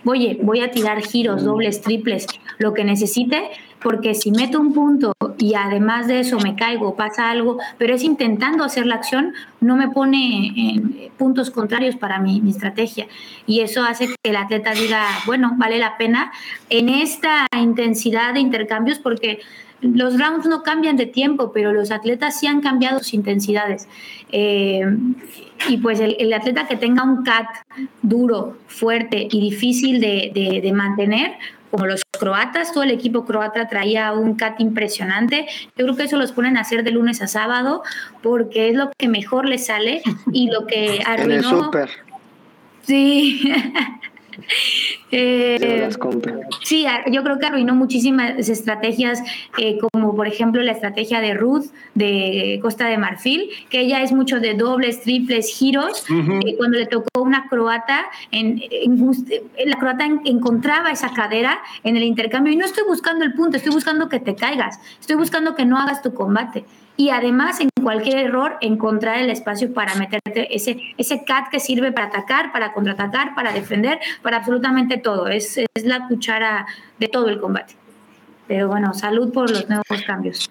[0.05, 2.27] oye, voy a tirar giros, dobles, triples,
[2.59, 3.51] lo que necesite,
[3.85, 8.03] porque si meto un punto y además de eso me caigo, pasa algo, pero es
[8.03, 13.07] intentando hacer la acción, no me pone en puntos contrarios para mi, mi estrategia.
[13.47, 16.33] Y eso hace que el atleta diga, bueno, vale la pena
[16.70, 19.40] en esta intensidad de intercambios, porque
[19.83, 23.87] los rounds no cambian de tiempo, pero los atletas sí han cambiado sus intensidades.
[24.33, 24.83] Eh,
[25.68, 27.49] y pues el, atleta que tenga un CAT
[28.01, 31.33] duro, fuerte y difícil de mantener,
[31.74, 35.48] como los croatas, todo el equipo croata traía un cat impresionante.
[35.76, 37.82] Yo creo que eso los ponen a hacer de lunes a sábado
[38.22, 41.72] porque es lo que mejor les sale y lo que arruinó.
[42.82, 43.52] Sí.
[45.11, 45.88] Eh,
[46.62, 49.23] sí, yo creo que arruinó muchísimas estrategias,
[49.59, 54.12] eh, como por ejemplo la estrategia de Ruth de Costa de Marfil, que ella es
[54.12, 56.05] mucho de dobles, triples, giros.
[56.09, 58.61] Eh, cuando le tocó una croata, en,
[59.64, 62.53] la croata encontraba esa cadera en el intercambio.
[62.53, 65.79] Y no estoy buscando el punto, estoy buscando que te caigas, estoy buscando que no
[65.79, 66.64] hagas tu combate
[66.96, 71.92] y además en cualquier error encontrar el espacio para meterte ese, ese CAT que sirve
[71.92, 75.28] para atacar, para contraatacar, para defender, para absolutamente todo.
[75.28, 76.66] Es, es la cuchara
[76.98, 77.74] de todo el combate.
[78.46, 80.50] Pero bueno, salud por los nuevos cambios.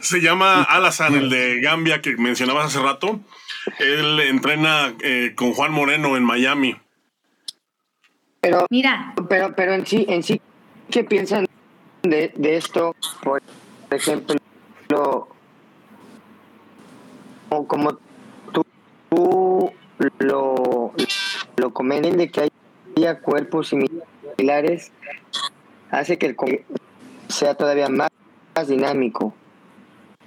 [0.00, 3.20] Se llama Alazan, el de Gambia que mencionabas hace rato.
[3.78, 6.76] Él entrena eh, con Juan Moreno en Miami.
[8.40, 9.14] Pero, Mira.
[9.28, 10.40] Pero, pero en sí, en sí,
[10.90, 11.46] ¿qué piensan
[12.02, 12.94] de, de esto?
[13.22, 13.42] Por
[13.90, 14.36] ejemplo,
[14.88, 15.28] lo,
[17.48, 17.98] como
[18.52, 19.72] tú,
[20.18, 20.92] lo,
[21.56, 22.50] lo comenten de que
[22.96, 24.92] haya cuerpos similares,
[25.90, 26.36] hace que el
[27.28, 28.10] sea todavía más,
[28.66, 29.34] dinámico.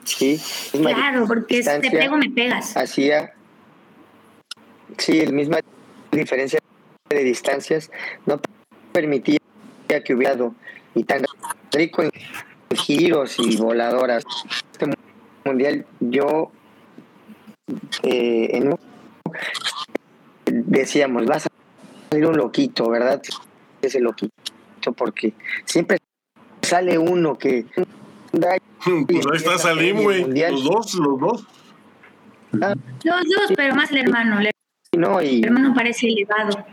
[0.06, 0.40] ¿sí?
[0.72, 2.78] claro, porque te pego, me pegas.
[2.78, 3.34] Hacía,
[4.98, 5.60] sí, el misma
[6.12, 6.60] diferencia
[7.10, 7.92] de distancias
[8.26, 8.40] no
[8.94, 9.40] permitía
[10.06, 10.38] que hubiera
[10.96, 11.26] y tan
[11.72, 12.12] rico en
[12.98, 14.24] giros y voladoras.
[14.72, 14.88] Este
[15.46, 16.52] mundial, yo
[18.04, 18.70] eh,
[20.46, 21.50] decíamos, vas a
[22.10, 23.22] salir un loquito, ¿verdad?
[23.82, 24.34] Ese loquito,
[24.96, 25.34] porque
[25.66, 25.98] siempre
[26.62, 27.66] sale uno que.
[28.84, 30.26] Pues ahí está Salim, güey.
[30.26, 31.48] Los dos, los dos.
[32.60, 32.74] Ah.
[33.04, 34.40] los dos, pero más el hermano.
[34.42, 36.66] El hermano parece elevado.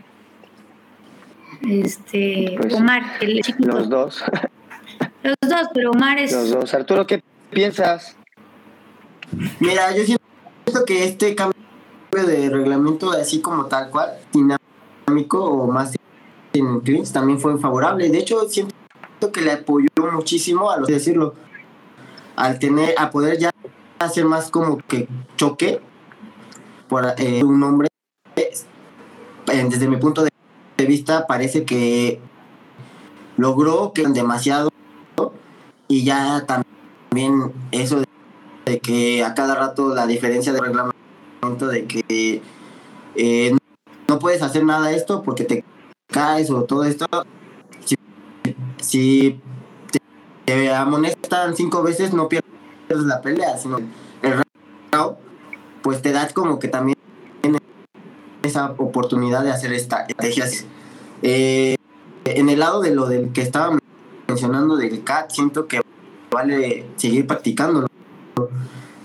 [1.67, 3.67] Este, pues, Omar, el chiquito.
[3.69, 4.23] Los dos.
[5.23, 6.31] Los dos, pero Omar es...
[6.31, 6.73] Los dos.
[6.73, 8.15] Arturo, ¿qué piensas?
[9.59, 11.55] Mira, yo siento que este cambio
[12.11, 15.93] de reglamento, así como tal cual, dinámico o más
[16.53, 18.09] en Cleans, también fue favorable.
[18.09, 18.73] De hecho, siento
[19.33, 21.35] que le apoyó muchísimo a los decirlo,
[22.35, 23.51] al tener, a poder ya
[23.99, 25.81] hacer más como que choque
[26.87, 27.89] por eh, un hombre.
[28.35, 28.51] Eh,
[29.45, 32.21] desde mi punto de vista, parece que
[33.37, 34.68] logró que demasiado
[35.87, 38.01] y ya también eso
[38.65, 42.41] de, que a cada rato la diferencia de reglamento de que
[43.15, 43.57] eh,
[44.07, 45.63] no puedes hacer nada esto porque te
[46.07, 47.05] caes o todo esto
[48.81, 49.41] si,
[50.45, 52.45] te, amonestan cinco veces no pierdes
[52.89, 54.43] la pelea sino el
[54.91, 55.17] round
[55.81, 56.97] pues te das como que también
[58.43, 60.65] esa oportunidad de hacer estrategias
[61.21, 61.75] eh,
[62.25, 63.77] en el lado de lo del que estaba
[64.29, 65.81] mencionando del CAT, siento que
[66.31, 67.87] vale seguir practicándolo.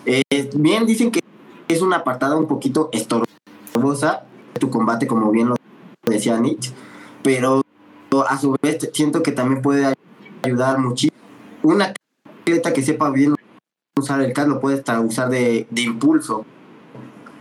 [0.04, 0.22] Eh,
[0.54, 1.20] bien, dicen que
[1.66, 4.24] es una apartada un poquito estorbosa
[4.60, 5.56] tu combate, como bien lo
[6.06, 6.72] decía Nietzsche,
[7.22, 7.62] pero
[8.28, 9.94] a su vez siento que también puede
[10.42, 11.18] ayudar muchísimo.
[11.62, 11.92] Una
[12.42, 13.34] atleta que sepa bien
[13.98, 16.44] usar el CAT lo puedes usar de, de impulso.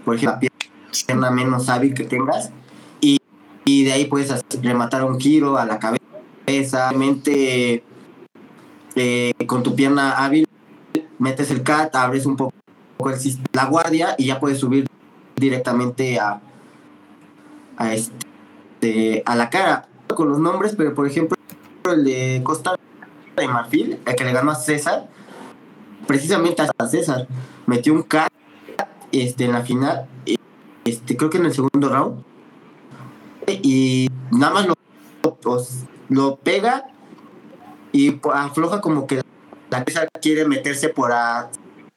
[0.05, 2.51] Por ejemplo, la pierna menos hábil que tengas
[3.01, 3.19] y,
[3.65, 6.02] y de ahí puedes rematar un giro a la cabeza
[6.45, 7.83] Exactamente
[8.95, 10.47] eh, con tu pierna hábil,
[11.17, 12.53] metes el cat, abres un poco
[13.51, 14.87] la guardia y ya puedes subir
[15.35, 16.41] directamente a,
[17.77, 21.37] a, este, a la cara con los nombres, pero por ejemplo
[21.91, 22.75] el de Costa
[23.35, 25.09] de Marfil, el que le ganó a César,
[26.07, 27.27] precisamente a César,
[27.65, 28.27] metió un K
[29.11, 30.07] este, en la final,
[30.85, 32.23] este, creo que en el segundo round,
[33.47, 34.75] y nada más lo,
[36.13, 36.85] lo, pega
[37.91, 39.21] y afloja como que
[39.69, 41.49] la César quiere meterse por a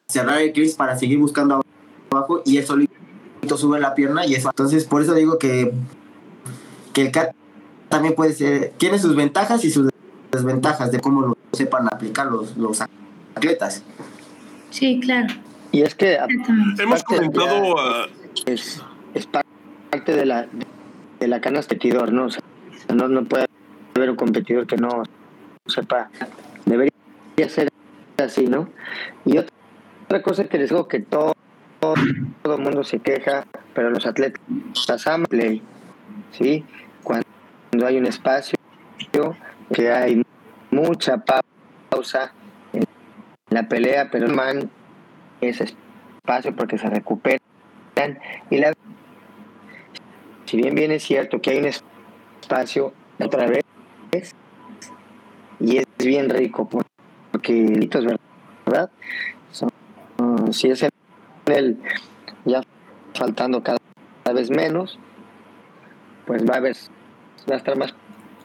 [0.08, 1.62] cerrar el Chris para seguir buscando
[2.10, 2.94] abajo y él solito
[3.56, 4.48] sube la pierna y eso.
[4.50, 5.72] Entonces, por eso digo que,
[6.92, 7.34] que el cat
[7.88, 9.88] también puede ser, tiene sus ventajas y sus
[10.32, 12.80] desventajas de cómo lo sepan aplicar los, los
[13.34, 13.82] atletas.
[14.70, 15.34] Sí, claro.
[15.72, 16.18] Y es que
[16.78, 17.76] hemos comentado
[18.46, 18.82] es,
[19.14, 20.46] es, parte de la
[21.20, 21.76] de la canasta
[22.10, 22.26] ¿no?
[22.26, 22.42] O sea,
[22.94, 23.46] no, no puede
[23.96, 25.02] haber un competidor que no
[25.66, 26.10] sepa.
[26.64, 26.92] Debería
[27.48, 27.68] ser
[28.18, 28.68] así, ¿no?
[29.24, 31.34] Y otra cosa que les digo que todo
[32.42, 35.26] todo el mundo se queja, pero los atletas aman
[36.32, 36.64] ¿sí?
[37.02, 37.26] Cuando
[37.86, 38.56] hay un espacio,
[39.72, 40.22] que hay
[40.70, 41.22] mucha
[41.90, 42.32] pausa
[42.72, 42.84] en
[43.50, 44.70] la pelea, pero man
[45.40, 47.40] ese espacio porque se recuperan
[48.50, 48.72] y la
[50.44, 53.65] si bien bien es cierto que hay un espacio otra vez
[55.60, 56.68] y es bien rico
[57.32, 57.88] porque
[58.64, 58.90] verdad
[60.52, 61.78] si es el
[62.44, 62.60] ya
[63.14, 63.78] faltando cada,
[64.34, 64.98] vez menos
[66.26, 66.76] pues va a haber
[67.48, 67.94] va a estar más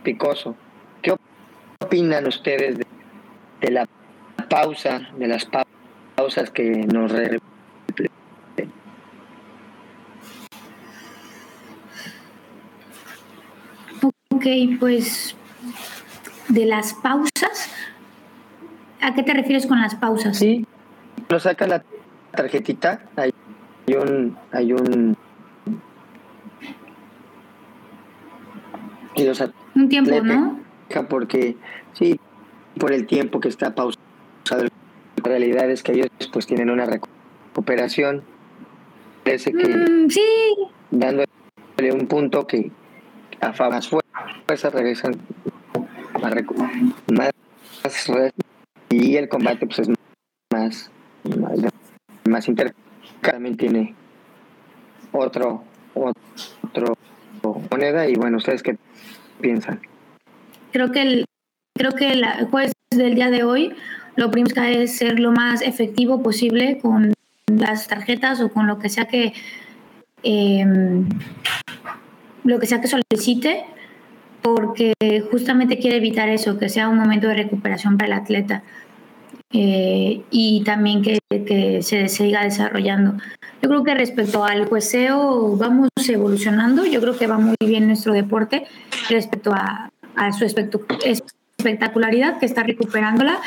[0.03, 0.55] picoso.
[1.01, 1.15] ¿qué
[1.79, 2.77] opinan ustedes
[3.61, 3.87] de la
[4.49, 5.47] pausa de las
[6.15, 7.11] pausas que nos
[14.29, 14.45] Ok,
[14.79, 15.35] pues
[16.47, 17.69] de las pausas,
[19.01, 20.37] ¿a qué te refieres con las pausas?
[20.37, 20.65] Sí,
[21.29, 21.83] lo saca la
[22.31, 23.31] tarjetita, hay
[23.95, 25.17] un, hay un
[29.15, 29.41] y los
[29.75, 30.59] un tiempo, ¿no?
[31.09, 31.55] Porque
[31.93, 32.19] sí,
[32.79, 34.01] por el tiempo que está pausado,
[34.51, 38.23] la realidad es que ellos pues tienen una recuperación.
[39.23, 40.21] Parece que mm, sí.
[40.89, 41.27] dándole
[41.93, 42.71] un punto que
[43.39, 45.15] a más fuerza regresan
[46.21, 47.31] más,
[48.89, 49.89] y el combate pues es
[50.51, 50.91] más
[51.23, 51.59] más,
[52.27, 52.73] más inter
[53.21, 53.95] también tiene
[55.11, 56.97] otro otro
[57.69, 58.77] moneda y bueno ustedes qué
[59.39, 59.79] piensan
[60.71, 61.25] creo que el
[61.77, 63.73] creo que el juez del día de hoy
[64.15, 67.13] lo primero es ser lo más efectivo posible con
[67.47, 69.33] las tarjetas o con lo que sea que
[70.23, 71.07] em,
[72.43, 73.65] lo que sea que solicite
[74.41, 74.93] porque
[75.29, 78.63] justamente quiere evitar eso, que sea un momento de recuperación para el atleta
[79.53, 83.15] eh, y también que, que, se siga desarrollando.
[83.61, 88.13] Yo creo que respecto al jueceo vamos evolucionando, yo creo que va muy bien nuestro
[88.13, 88.65] deporte
[89.09, 93.39] respecto a, a su espectacularidad, que está recuperándola.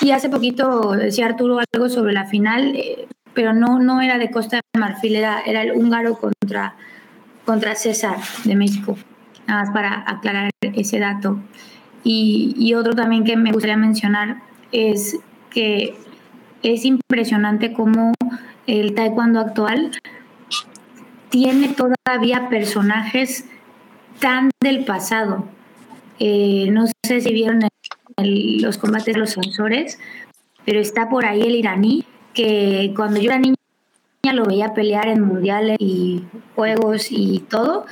[0.00, 4.30] Y hace poquito decía Arturo algo sobre la final, eh, pero no, no era de
[4.30, 6.74] Costa de Marfil, era, era el húngaro contra,
[7.44, 8.98] contra César de México
[9.46, 11.38] nada más para aclarar ese dato.
[12.04, 14.36] Y, otro también que me gustaría mencionar
[14.70, 15.18] es
[15.50, 15.96] que
[16.62, 18.14] es impresionante cómo
[18.66, 19.90] el taekwondo actual
[21.30, 23.46] tiene todavía personajes
[24.20, 25.46] tan del pasado.
[26.20, 27.60] Eh, no sé si vieron
[28.18, 29.98] los combates de los sensores,
[30.64, 32.04] pero está por ahí el iraní,
[32.34, 33.56] que cuando yo era niña
[34.32, 36.22] lo veía pelear en mundiales y
[36.54, 37.86] juegos y todo,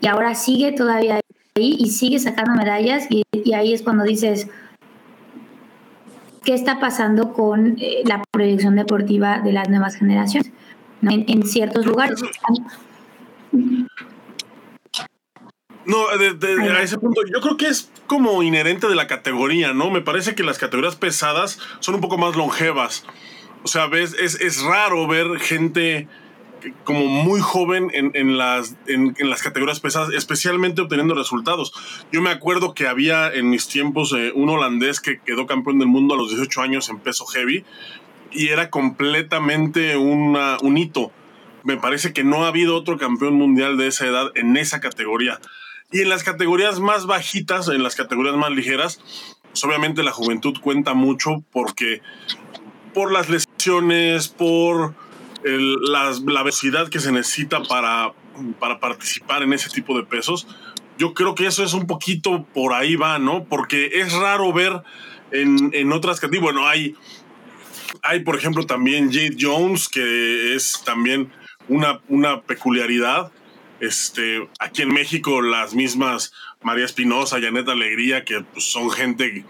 [0.00, 1.20] y ahora sigue todavía
[1.56, 4.48] ahí y sigue sacando medallas y, ahí es cuando dices,
[6.44, 10.52] ¿qué está pasando con eh, la proyección deportiva de las nuevas generaciones
[11.02, 12.20] en, ciertos lugares?
[15.86, 19.90] No, a ese punto, yo creo que es como inherente de la categoría, ¿no?
[19.90, 23.06] Me parece que las categorías pesadas son un poco más longevas.
[23.64, 26.06] O sea, ves, es, es raro ver gente
[26.84, 31.72] como muy joven en, las, en, las categorías pesadas, especialmente obteniendo resultados.
[32.12, 35.88] Yo me acuerdo que había en mis tiempos eh, un holandés que quedó campeón del
[35.88, 37.64] mundo a los 18 años en peso heavy
[38.32, 41.12] y era completamente una, un hito.
[41.64, 45.40] Me parece que no ha habido otro campeón mundial de esa edad en esa categoría.
[45.90, 49.00] Y en las categorías más bajitas, en las categorías más ligeras,
[49.50, 52.02] pues obviamente la juventud cuenta mucho porque
[52.92, 54.94] por las lesiones, por
[55.44, 58.12] la, velocidad que se necesita para,
[58.58, 60.46] para participar en ese tipo de pesos.
[60.98, 63.44] Yo creo que eso es un poquito por ahí va, ¿no?
[63.44, 64.82] Porque es raro ver
[65.30, 66.54] en, en otras categorías.
[66.54, 66.96] Bueno, hay,
[68.02, 71.30] hay, por ejemplo, también Jade Jones, que es también
[71.68, 73.30] una, una peculiaridad.
[73.80, 76.32] Este, aquí en México las mismas
[76.62, 79.44] María Espinosa, Janet Alegría, que pues, son gente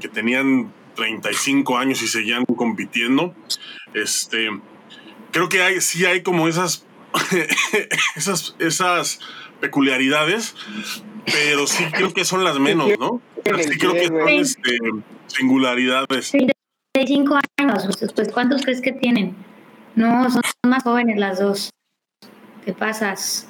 [0.00, 3.34] que tenían 35 años y seguían compitiendo.
[3.94, 4.50] Este,
[5.30, 6.84] creo que hay, sí hay como esas,
[8.16, 9.20] esas, esas
[9.60, 10.54] peculiaridades,
[11.24, 13.20] pero sí creo que son las menos, ¿no?
[13.44, 14.78] Sí creo que son este,
[15.26, 16.32] singularidades.
[16.92, 19.36] 35 años, pues, pues ¿cuántos crees que tienen?
[19.94, 21.70] No, son más jóvenes las dos.
[22.64, 23.48] Te pasas.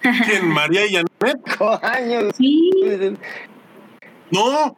[0.00, 0.48] ¿Quién?
[0.48, 1.40] ¿María y Janet?
[1.82, 2.34] años.
[2.36, 2.70] Sí.
[4.30, 4.76] No,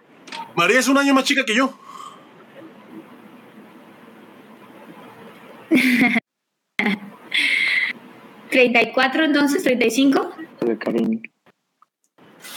[0.54, 1.78] María es un año más chica que yo.
[8.50, 9.64] ¿34 entonces?
[9.66, 10.34] ¿35?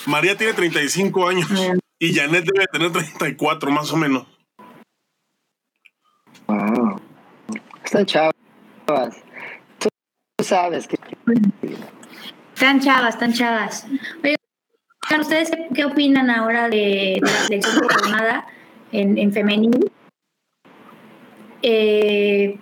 [0.07, 1.49] María tiene 35 años
[1.99, 4.25] y Janet debe tener 34 más o menos.
[6.47, 7.01] Wow.
[7.83, 8.33] Están chavas.
[9.77, 9.89] Tú
[10.43, 10.97] sabes que...
[12.53, 13.85] Están chavas, están chavas.
[14.23, 14.35] Oye,
[15.19, 18.47] ¿ustedes qué, opinan ahora de, de la selección programada
[18.91, 19.91] en, en femenil?
[21.61, 22.57] Eh,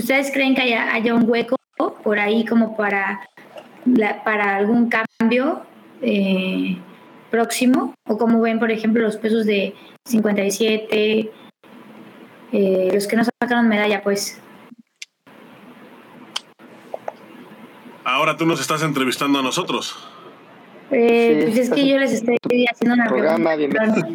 [0.00, 1.56] ¿Ustedes creen que haya, haya, un hueco
[2.02, 3.20] por ahí como para,
[3.84, 5.60] la, para algún cambio
[6.00, 6.78] eh,
[7.30, 7.92] próximo?
[8.08, 9.74] ¿O como ven, por ejemplo, los pesos de
[10.06, 11.30] 57,
[12.52, 14.40] eh, los que no sacaron medalla, pues?
[18.02, 19.98] Ahora tú nos estás entrevistando a nosotros.
[20.92, 22.38] Eh, sí, pues es que yo les estoy
[22.72, 24.08] haciendo una programa, pregunta.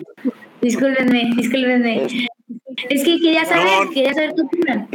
[0.62, 2.06] Discúlpenme, discúlpenme.
[2.06, 2.14] Es,
[2.90, 4.88] es que quería saber, no, quería saber tu opinión.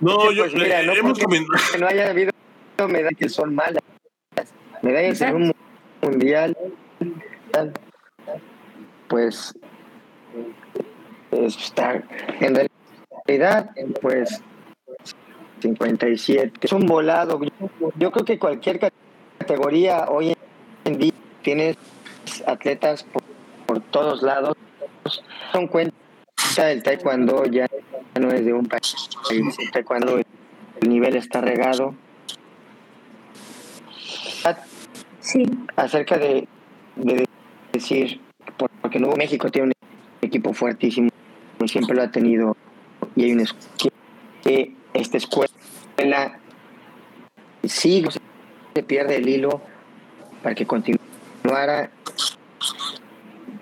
[0.00, 2.32] No, yo pues mira, no hemos comentado que no haya habido
[2.88, 3.82] medallas que son malas.
[4.82, 5.52] Medallas en un
[6.00, 6.56] mundial,
[9.08, 9.54] pues
[11.30, 12.02] está
[12.40, 12.68] en
[13.28, 13.70] realidad,
[14.00, 14.42] pues
[15.60, 16.60] 57.
[16.62, 17.38] Es un volado.
[17.42, 18.80] Yo, yo creo que cualquier
[19.38, 20.34] categoría hoy
[20.84, 21.76] en día tienes
[22.46, 23.22] atletas por,
[23.66, 24.56] por todos lados.
[25.52, 25.94] Son cuenta
[26.58, 27.66] el taekwondo ya
[28.20, 29.08] no es de un país.
[29.30, 31.94] El taekwondo el nivel está regado.
[35.20, 35.44] Sí.
[35.76, 36.48] Acerca de,
[36.96, 37.26] de
[37.72, 38.20] decir,
[38.82, 39.72] porque Nuevo México tiene un
[40.22, 41.10] equipo fuertísimo,
[41.66, 42.56] siempre lo ha tenido,
[43.14, 43.44] y hay una
[44.42, 46.40] que esta escuela
[47.64, 48.04] sí
[48.74, 49.60] se pierde el hilo
[50.42, 51.90] para que continuara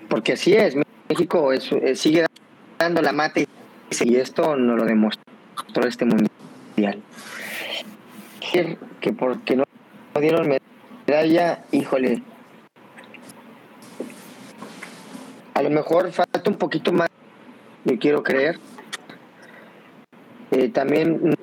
[0.09, 0.75] porque así es
[1.07, 2.25] México es, es, sigue
[2.79, 7.01] dando la mata y esto no lo demostró este mundial.
[8.49, 9.65] Que porque no,
[10.19, 10.49] dieron
[11.05, 12.23] medalla híjole.
[15.53, 17.09] A lo mejor falta un poquito más
[17.83, 18.59] yo quiero creer.
[20.51, 21.35] Eh, también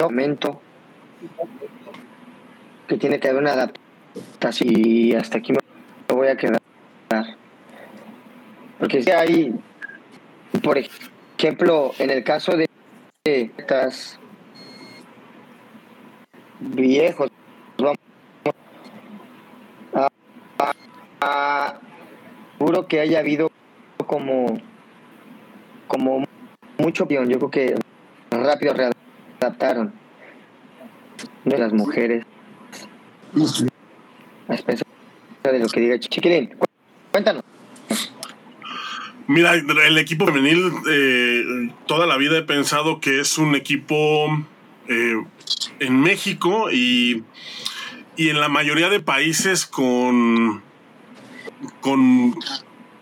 [0.00, 0.60] momento
[2.88, 5.58] que tiene que haber una adaptación y hasta aquí me
[6.08, 6.60] voy a quedar.
[8.78, 9.54] Porque si hay
[10.62, 12.68] por ejemplo en el caso de
[13.24, 14.18] estas
[16.60, 17.30] viejos
[17.78, 17.98] vamos
[19.94, 20.08] a,
[20.58, 20.72] a,
[21.20, 21.80] a,
[22.58, 23.50] seguro que haya habido
[24.06, 24.60] como
[25.86, 26.24] como
[26.78, 27.74] mucho yo creo que
[28.30, 29.92] rápido readaptaron
[31.44, 32.24] de las mujeres
[34.48, 34.86] a expensas
[35.42, 36.54] de lo que diga Chiquilín.
[37.12, 37.42] Cuéntanos.
[39.30, 44.44] Mira, el equipo femenil eh, toda la vida he pensado que es un equipo
[44.88, 45.22] eh,
[45.78, 47.22] en México y,
[48.16, 50.64] y en la mayoría de países con,
[51.80, 52.34] con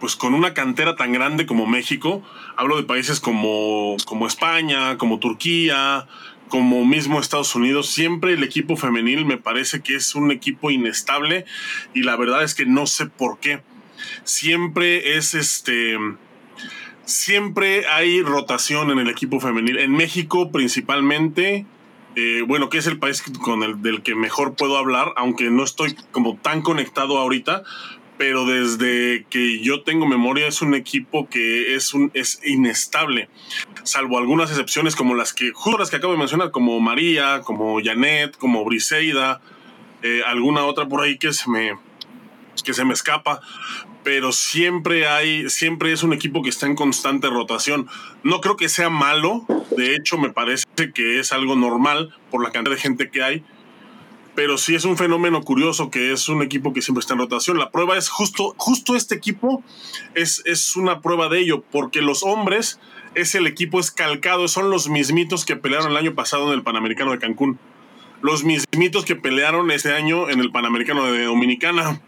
[0.01, 2.22] pues con una cantera tan grande como México,
[2.59, 6.09] hablo de países como, como España, como Turquía,
[6.51, 11.47] como mismo Estados Unidos, siempre el equipo femenil me parece que es un equipo inestable
[11.95, 13.62] y la verdad es que no sé por qué.
[14.25, 15.97] Siempre es este
[17.05, 19.79] siempre hay rotación en el equipo femenil.
[19.79, 21.65] En México principalmente,
[22.17, 25.65] eh, bueno, que es el país con el del que mejor puedo hablar, aunque no
[25.65, 27.63] estoy como tan conectado ahorita,
[28.19, 33.31] pero desde que yo tengo memoria es un equipo que es, un, es inestable,
[33.85, 37.81] salvo algunas excepciones como las que, justo las que acabo de mencionar, como María, como
[37.83, 39.41] Janet, como Briseida,
[40.03, 41.73] eh, alguna otra por ahí que se me,
[42.63, 43.41] que se me escapa,
[44.05, 47.89] pero siempre hay, siempre es un equipo que está en constante rotación.
[48.23, 49.45] No creo que sea malo,
[49.77, 53.45] de hecho me parece que es algo normal por la cantidad de gente que hay,
[54.35, 57.59] pero sí es un fenómeno curioso que es un equipo que siempre está en rotación.
[57.59, 59.65] La prueba es justo, justo este equipo
[60.15, 62.79] es, es una prueba de ello, porque los hombres
[63.17, 67.11] es el equipo escalcado, son los mismitos que pelearon el año pasado en el Panamericano
[67.11, 67.59] de Cancún.
[68.23, 72.01] los mismitos que pelearon ese año en el Panamericano de Dominicana.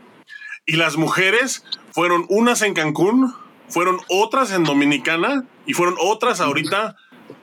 [0.70, 3.34] Y las mujeres fueron unas en Cancún,
[3.68, 6.94] fueron otras en Dominicana y fueron otras ahorita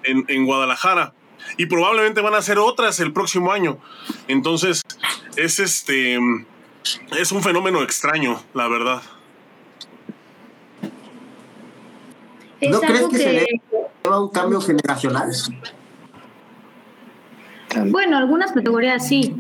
[0.04, 1.12] en, en Guadalajara.
[1.58, 3.80] Y probablemente van a ser otras el próximo año.
[4.30, 4.82] Entonces,
[5.36, 6.18] es este.
[7.20, 9.02] Es un fenómeno extraño, la verdad.
[12.62, 13.46] ¿No crees que, se
[14.06, 15.30] deba un cambio generacional?
[17.88, 19.36] Bueno, algunas categorías sí.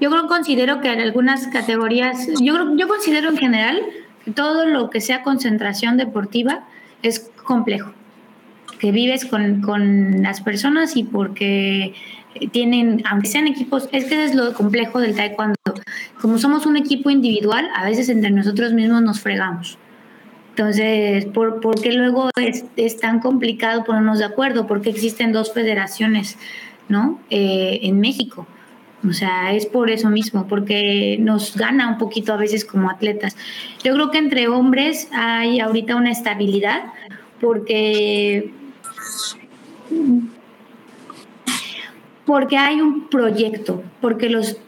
[0.00, 3.80] Yo creo, considero que en algunas categorías, yo, yo considero en general
[4.24, 6.64] que todo lo que sea concentración deportiva
[7.02, 7.92] es complejo.
[8.78, 11.94] Que vives con, con las personas y porque
[12.52, 15.56] tienen, aunque sean equipos, es que es lo complejo del taekwondo.
[16.20, 19.78] Como somos un equipo individual, a veces entre nosotros mismos nos fregamos.
[20.50, 24.66] Entonces, ¿por, ¿por qué luego es, es, tan complicado ponernos de acuerdo?
[24.66, 26.36] Porque existen dos federaciones,
[26.88, 27.20] ¿no?
[27.30, 28.46] Eh, en México.
[29.06, 33.36] O sea, es por eso mismo, porque nos gana un poquito a veces como atletas.
[33.84, 36.82] Yo creo que entre hombres hay ahorita una estabilidad,
[37.40, 38.52] porque
[42.24, 44.58] porque hay un proyecto, porque los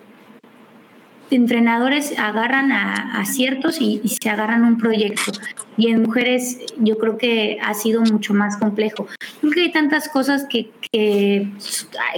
[1.31, 5.33] entrenadores agarran a, ciertos y, se agarran un proyecto.
[5.77, 9.07] Y en mujeres yo creo que ha sido mucho más complejo.
[9.41, 11.49] Creo que hay tantas cosas que, que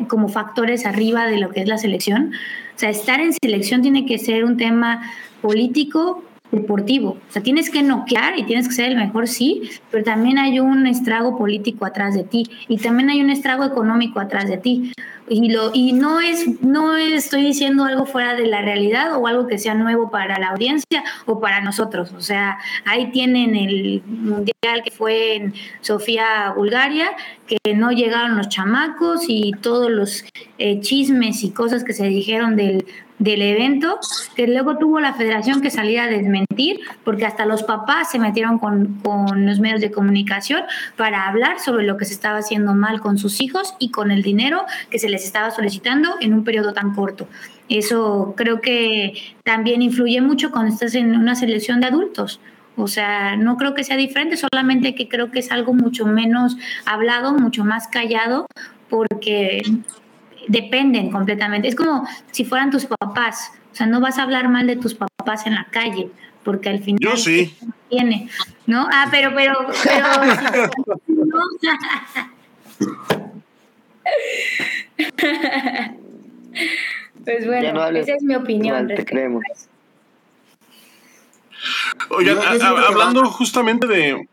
[0.09, 2.33] como factores arriba de lo que es la selección.
[2.75, 5.03] O sea, estar en selección tiene que ser un tema
[5.41, 7.17] político, deportivo.
[7.29, 10.61] O sea, tienes que noquear y tienes que ser el mejor, sí, pero también hay
[10.61, 14.93] un estrago político atrás de ti y también hay un estrago económico atrás de ti.
[15.29, 19.47] Y, lo, y no, es, no estoy diciendo algo fuera de la realidad o algo
[19.47, 22.13] que sea nuevo para la audiencia o para nosotros.
[22.13, 27.13] O sea, ahí tienen el mundial que fue en Sofía, Bulgaria,
[27.47, 30.25] que no llegaron los chamacos y todos los
[30.59, 32.85] eh, chismes y cosas que se dijeron del
[33.23, 34.01] del evento,
[34.35, 38.59] que luego tuvo la federación que salir a desmentir, porque hasta los papás se metieron
[38.59, 40.63] con, con, los medios de comunicación
[40.97, 44.23] para hablar sobre lo que se estaba haciendo mal con sus hijos y con el
[44.23, 47.29] dinero que se les estaba solicitando en un periodo tan corto.
[47.69, 49.15] Eso creo que
[49.45, 52.41] también influye mucho cuando estás en una selección de adultos.
[52.77, 56.57] O sea, no creo que sea diferente, solamente que creo que es algo mucho menos
[56.87, 58.47] hablado, mucho más callado,
[58.89, 59.63] porque
[60.49, 61.69] dependen completamente.
[61.69, 63.53] Es como si fueran tus papás.
[63.73, 66.11] O sea, no vas a hablar mal de tus papás en la calle,
[66.45, 67.01] porque al final...
[67.01, 67.57] Yo sí.
[67.89, 68.29] Tiene,
[68.67, 68.87] ¿no?
[68.93, 70.05] Ah, pero, pero, pero...
[77.25, 78.89] pues bueno, esa es mi opinión.
[78.89, 79.43] te creemos.
[82.11, 84.29] Oigan, hablando justamente de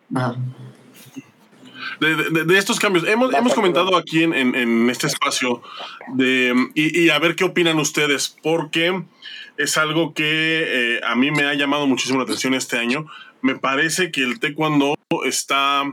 [2.00, 3.08] de, estos cambios.
[3.08, 5.62] Hemos, hemos comentado aquí en, en, este espacio
[6.14, 9.04] de, y, a ver qué opinan ustedes, porque
[9.58, 10.24] es algo que
[10.96, 13.06] eh, a mí me ha llamado muchísimo la atención este año.
[13.42, 14.96] Me parece que el taekwondo
[15.26, 15.84] está,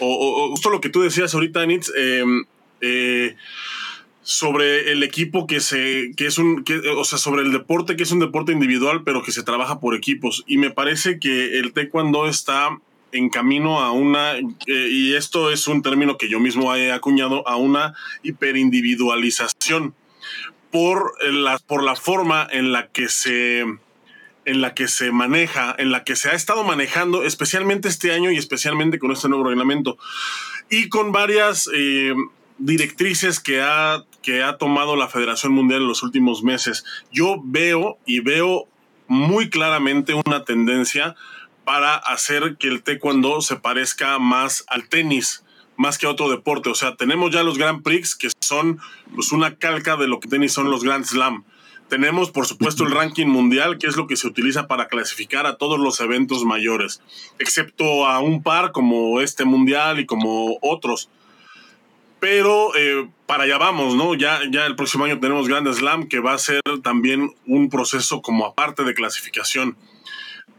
[0.00, 2.44] o, justo lo que tú decías ahorita, Nitz, em,
[2.80, 3.36] eh,
[4.22, 8.02] sobre el equipo que se que es un que, o sea sobre el deporte que
[8.02, 11.72] es un deporte individual pero que se trabaja por equipos y me parece que el
[11.72, 12.76] taekwondo está
[13.12, 17.46] en camino a una, eh, y esto es un término que yo mismo he acuñado,
[17.48, 19.94] a una hiperindividualización
[20.70, 23.64] por la, por la forma en la que se
[24.44, 28.30] en la que se maneja, en la que se ha estado manejando, especialmente este año
[28.30, 29.98] y especialmente con este nuevo reglamento,
[30.70, 32.14] y con varias eh,
[32.58, 36.84] directrices que ha, que ha tomado la Federación Mundial en los últimos meses.
[37.10, 38.68] Yo veo y veo
[39.08, 41.16] muy claramente una tendencia
[41.66, 45.42] para hacer que el taekwondo se parezca más al tenis,
[45.76, 46.70] más que a otro deporte.
[46.70, 48.78] O sea, tenemos ya los Grand Prix, que son
[49.12, 51.42] pues, una calca de lo que tenis son los Grand Slam.
[51.88, 55.56] Tenemos, por supuesto, el ranking mundial, que es lo que se utiliza para clasificar a
[55.56, 57.02] todos los eventos mayores,
[57.40, 61.10] excepto a un par como este mundial y como otros.
[62.20, 64.14] Pero eh, para allá vamos, ¿no?
[64.14, 68.22] Ya, ya el próximo año tenemos Grand Slam, que va a ser también un proceso
[68.22, 69.76] como aparte de clasificación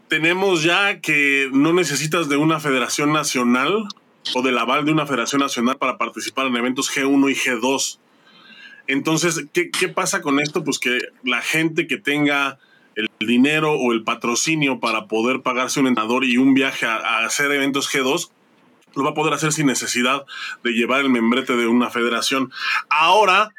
[0.08, 3.88] tenemos ya que no necesitas de una federación nacional
[4.34, 7.99] o del aval de una federación nacional para participar en eventos G1 y G2.
[8.88, 10.64] Entonces, ¿qué, pasa con esto?
[10.64, 12.58] Pues que la gente que tenga
[12.95, 17.26] el dinero o el patrocinio para poder pagarse un entrenador y un viaje a, a
[17.26, 18.32] hacer eventos G2,
[18.95, 20.26] lo va a poder hacer sin necesidad
[20.64, 22.51] de llevar el membrete de una federación.
[22.89, 23.51] Ahora,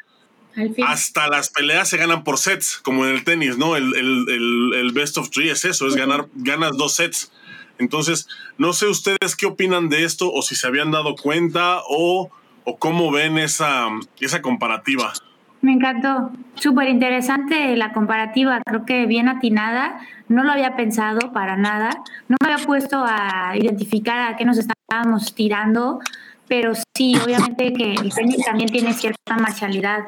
[0.85, 3.75] hasta las peleas se ganan por sets, como en el tenis, ¿no?
[3.75, 7.31] El, el, el, best of three es eso, es ganar, ganas dos sets.
[7.77, 8.27] Entonces,
[8.57, 12.29] no sé ustedes qué opinan de esto, o si se habían dado cuenta, o,
[12.65, 13.87] o cómo ven esa,
[14.19, 15.13] esa comparativa.
[15.61, 16.31] Me encantó.
[16.55, 19.99] Súper interesante la comparativa, creo que bien atinada.
[20.27, 21.89] No lo había pensado para nada.
[22.27, 25.99] No me había puesto a identificar a qué nos estábamos tirando,
[26.47, 29.99] pero sí, obviamente que el tenis también tiene cierta marcialidad.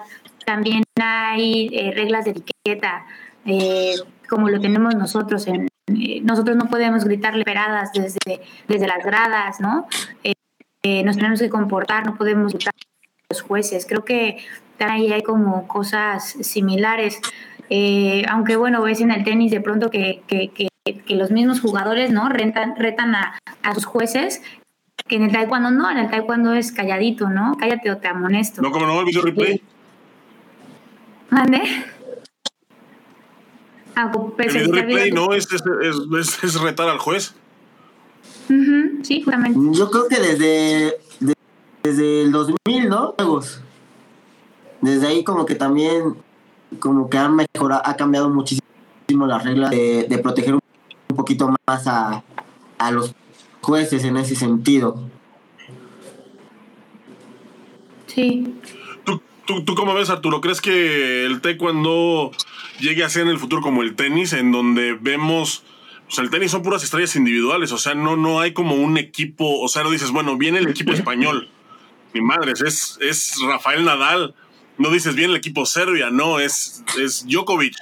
[0.52, 3.06] También hay eh, reglas de etiqueta,
[3.46, 3.96] eh,
[4.28, 5.48] como lo tenemos nosotros.
[5.48, 9.88] En, eh, nosotros no podemos gritarle peradas desde, desde las gradas, ¿no?
[11.06, 13.86] nos tenemos que comportar, no podemos gritar a los jueces.
[13.86, 14.40] Creo que
[14.80, 17.22] ahí hay como cosas similares.
[17.70, 20.68] Eh, aunque bueno, ves en el tenis de pronto que, que, que,
[21.16, 24.42] los mismos jugadores no Rentan, retan a, a, sus jueces,
[25.08, 27.56] que en el taekwondo no, en el taekwondo es calladito, ¿no?
[27.58, 28.62] Cállate o te amonesto.
[28.62, 29.62] No, como no, el video replay.
[31.32, 31.62] ¿Mande?
[33.96, 35.64] Ah, pues, el video replay no es, es,
[36.20, 37.34] es, es, retar al juez.
[38.50, 39.60] Uh -huh, sí, justamente.
[39.78, 40.98] Yo creo que desde,
[41.84, 43.16] desde el 2000, ¿no?
[43.18, 43.62] Juegos
[44.82, 46.16] desde ahí como que también
[46.80, 50.62] como que han mejorado, ha cambiado muchísimo las reglas de, de proteger un
[51.16, 52.24] poquito más a,
[52.78, 53.14] a, los
[53.62, 55.00] jueces en ese sentido.
[58.08, 58.56] Sí.
[59.52, 60.40] ¿Tú, tú, cómo ves, Arturo?
[60.40, 62.32] ¿Crees que el taekwondo
[62.80, 65.66] llegue a ser en el futuro como el tenis, en donde vemos...
[66.08, 68.98] O sea, el tenis son puras estrellas individuales, o sea, no, no hay como un
[68.98, 71.50] equipo, o sea, no dices, bueno, viene el equipo español.
[72.14, 74.36] Mi madre, es, es Rafael Nadal,
[74.78, 77.76] no dices bien el equipo Serbia, no, es, es Djokovic,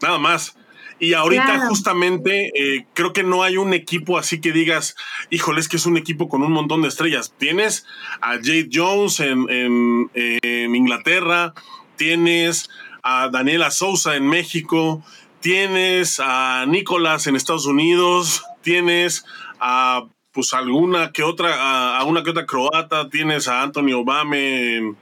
[0.00, 0.56] nada más.
[1.04, 1.68] Y ahorita claro.
[1.68, 4.96] justamente eh, creo que no hay un equipo así que digas,
[5.30, 7.34] híjole, es que es un equipo con un montón de estrellas.
[7.38, 7.86] Tienes
[8.20, 11.54] a Jade Jones en, en, en Inglaterra,
[11.96, 12.70] tienes
[13.02, 15.04] a Daniela Sousa en México,
[15.40, 19.24] tienes a Nicolás en Estados Unidos, tienes
[19.60, 24.36] a pues alguna que otra, a, a una que otra croata, tienes a Anthony Obama
[24.36, 24.96] en,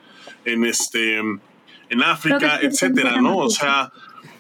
[0.44, 1.20] en este
[1.92, 3.36] en África, etcétera, ¿no?
[3.36, 3.92] O sea,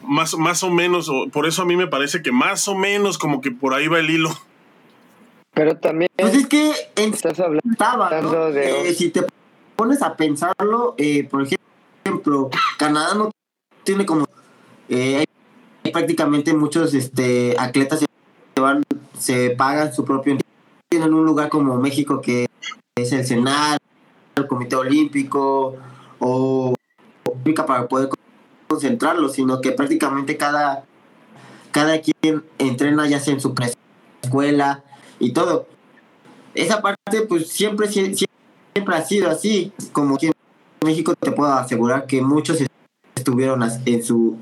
[0.04, 3.40] más, más o menos, por eso a mí me parece que más o menos como
[3.40, 4.30] que por ahí va el hilo.
[5.54, 7.70] Pero también pues es que en, estás hablando
[8.22, 8.50] ¿no?
[8.50, 9.24] de eh, si te
[9.76, 11.46] pones a pensarlo, eh, por
[12.04, 13.30] ejemplo, Canadá no
[13.84, 14.26] tiene como
[14.88, 15.24] eh,
[15.84, 18.82] hay prácticamente muchos este atletas se van,
[19.18, 20.38] se pagan su propio
[20.88, 22.46] tienen un lugar como México que
[22.96, 23.78] es el Senado,
[24.36, 25.76] el Comité Olímpico,
[26.18, 26.74] o
[27.66, 28.08] para poder
[28.72, 30.84] concentrarlo, sino que prácticamente cada,
[31.70, 33.54] cada quien entrena ya sea en su
[34.22, 34.82] escuela
[35.18, 35.66] y todo.
[36.54, 38.26] Esa parte pues siempre, siempre,
[38.94, 40.32] ha sido así, como aquí en
[40.84, 42.58] México te puedo asegurar que muchos
[43.14, 44.38] estuvieron en su,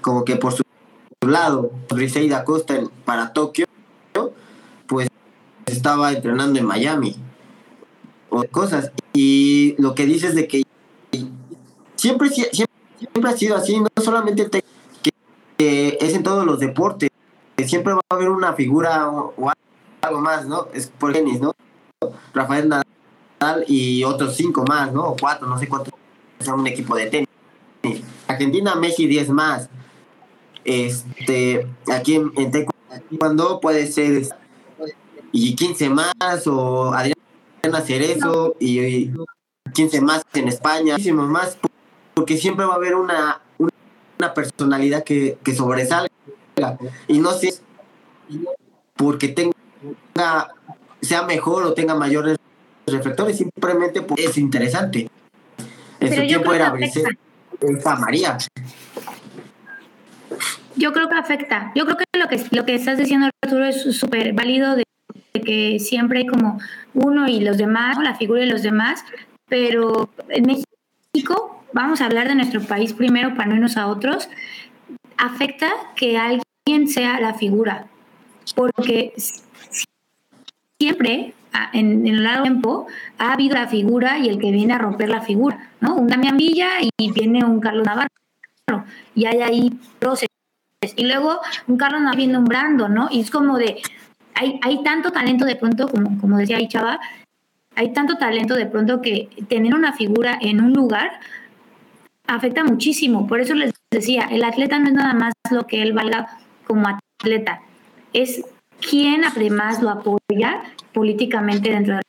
[0.00, 0.62] como que por su
[1.26, 3.66] lado, Riseida Costa para Tokio,
[4.86, 5.08] pues
[5.66, 7.16] estaba entrenando en Miami
[8.30, 8.92] o cosas.
[9.12, 10.62] Y lo que dices de que
[11.96, 12.73] siempre, siempre,
[13.12, 14.64] siempre ha sido así, no solamente te,
[15.02, 15.10] que,
[15.56, 17.10] que, es en todos los deportes,
[17.66, 19.52] siempre va a haber una figura o,
[20.00, 20.68] algo más, ¿no?
[20.74, 21.54] Es por tenis, ¿no?
[22.34, 25.04] Rafael Nadal y otros cinco más, ¿no?
[25.04, 25.94] O cuatro, no sé cuántos
[26.40, 27.28] son un equipo de tenis.
[28.26, 29.68] Argentina, Messi, 10 más.
[30.64, 34.26] Este, aquí en, en Taekwondo puede ser
[35.32, 37.16] y 15 más, o Adrián
[37.74, 39.14] hacer eso, y, y
[39.72, 41.58] 15 más en España, muchísimos más
[42.14, 46.08] porque siempre va a haber una, una personalidad que, que sobresalga.
[47.08, 47.54] Y no sé
[48.96, 49.52] porque tenga,
[51.00, 52.38] sea mejor o tenga mayores
[52.86, 55.00] reflectores, simplemente porque es interesante.
[55.00, 55.10] En
[55.98, 57.96] Pero su tiempo era afecta.
[57.96, 58.38] María.
[60.76, 61.72] Yo creo que afecta.
[61.74, 64.84] Yo creo que lo que, lo que estás diciendo, Arturo, es súper válido de
[65.32, 66.58] que siempre hay como
[66.94, 69.04] uno y los demás, la figura y los demás,
[69.48, 74.30] pero en México vamos a hablar de nuestro país primero para no irnos a otros,
[75.18, 77.86] afecta que alguien sea la figura,
[78.54, 79.12] porque
[80.78, 81.34] siempre
[81.72, 82.86] en, el largo tiempo
[83.18, 85.96] ha habido la figura y el que viene a romper la figura, ¿no?
[85.96, 88.08] Un Damián Villa y viene un Carlos Navarro,
[89.14, 90.28] y hay ahí procesos.
[90.96, 93.08] Y luego un Carlos Navarro viene un Brando, ¿no?
[93.10, 93.82] Y es como de,
[94.34, 97.00] hay, hay tanto talento de pronto, como, como decía ahí Chava,
[97.74, 101.18] hay tanto talento de pronto que tener una figura en un lugar
[102.26, 103.26] afecta muchísimo.
[103.26, 106.88] Por eso les decía, el atleta no es nada más lo que él valga como
[106.88, 107.60] atleta,
[108.12, 108.44] es
[108.80, 110.62] quien además lo apoya
[110.92, 112.02] políticamente dentro de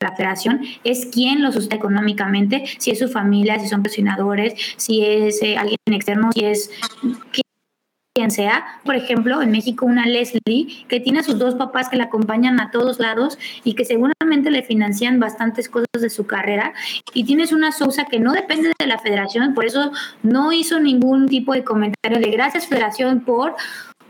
[0.00, 5.04] la federación, es quien lo sustenta económicamente, si es su familia, si son presionadores, si
[5.04, 6.70] es eh, alguien externo, si es
[8.14, 11.96] quien sea, por ejemplo, en México una Leslie que tiene a sus dos papás que
[11.96, 16.74] la acompañan a todos lados y que seguramente le financian bastantes cosas de su carrera,
[17.14, 19.92] y tienes una Sousa que no depende de la federación, por eso
[20.22, 23.54] no hizo ningún tipo de comentario de gracias federación por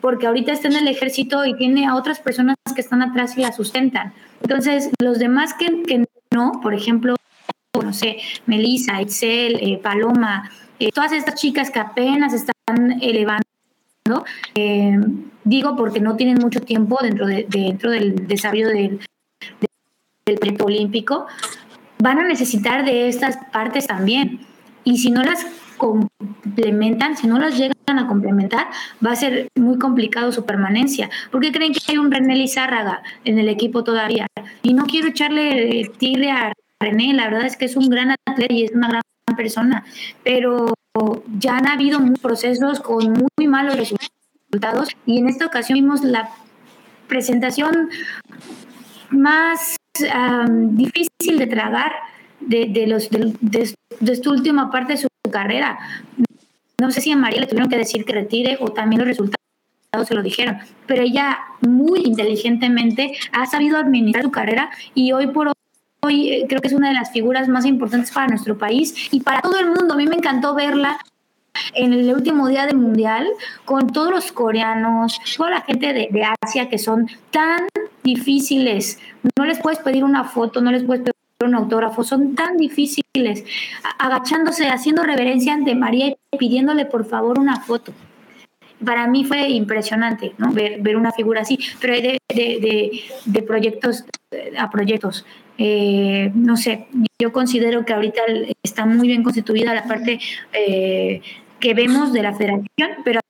[0.00, 3.40] porque ahorita está en el ejército y tiene a otras personas que están atrás y
[3.40, 4.12] la sustentan.
[4.42, 7.14] Entonces, los demás que, que no, por ejemplo,
[7.80, 10.50] no sé, Melissa, Itzel, eh, Paloma,
[10.80, 13.51] eh, todas estas chicas que apenas están elevando
[14.54, 14.98] eh,
[15.44, 19.00] digo porque no tienen mucho tiempo dentro, de, dentro del desarrollo del,
[20.24, 21.26] del olímpico,
[21.98, 24.40] van a necesitar de estas partes también.
[24.84, 25.46] Y si no las
[25.76, 28.68] complementan, si no las llegan a complementar,
[29.04, 31.10] va a ser muy complicado su permanencia.
[31.30, 34.26] porque creen que hay un René Lizárraga en el equipo todavía?
[34.62, 38.52] Y no quiero echarle tire a René, la verdad es que es un gran atleta
[38.52, 39.02] y es una gran
[39.36, 39.84] persona,
[40.22, 40.72] pero
[41.38, 46.30] ya han habido procesos con muy malos resultados y en esta ocasión vimos la
[47.08, 47.88] presentación
[49.10, 49.76] más
[50.48, 51.92] difícil de tragar
[52.40, 55.78] de, los, de, esta última parte de su carrera.
[56.80, 59.36] No sé si a María le tuvieron que decir que retire o también los resultados
[60.06, 65.51] se lo dijeron, pero ella muy inteligentemente ha sabido administrar su carrera y hoy por
[66.04, 69.20] hoy eh, creo que es una de las figuras más importantes para nuestro país y
[69.20, 69.94] para todo el mundo.
[69.94, 70.98] A mí me encantó verla
[71.74, 73.28] en el último día del mundial
[73.64, 77.68] con todos los coreanos, toda la gente de, de, Asia que son tan
[78.02, 78.98] difíciles.
[79.38, 83.44] No les puedes pedir una foto, no les puedes pedir un autógrafo, son tan difíciles,
[83.98, 87.92] agachándose, haciendo reverencia ante María y pidiéndole por favor una foto.
[88.84, 90.52] Para mí fue impresionante ¿no?
[90.52, 94.04] ver, ver una figura así, pero de, de, de proyectos
[94.58, 95.24] a proyectos.
[95.58, 96.88] Eh, no sé,
[97.20, 98.22] yo considero que ahorita
[98.62, 100.18] está muy bien constituida la parte
[100.52, 101.20] eh,
[101.60, 103.20] que vemos de la federación, pero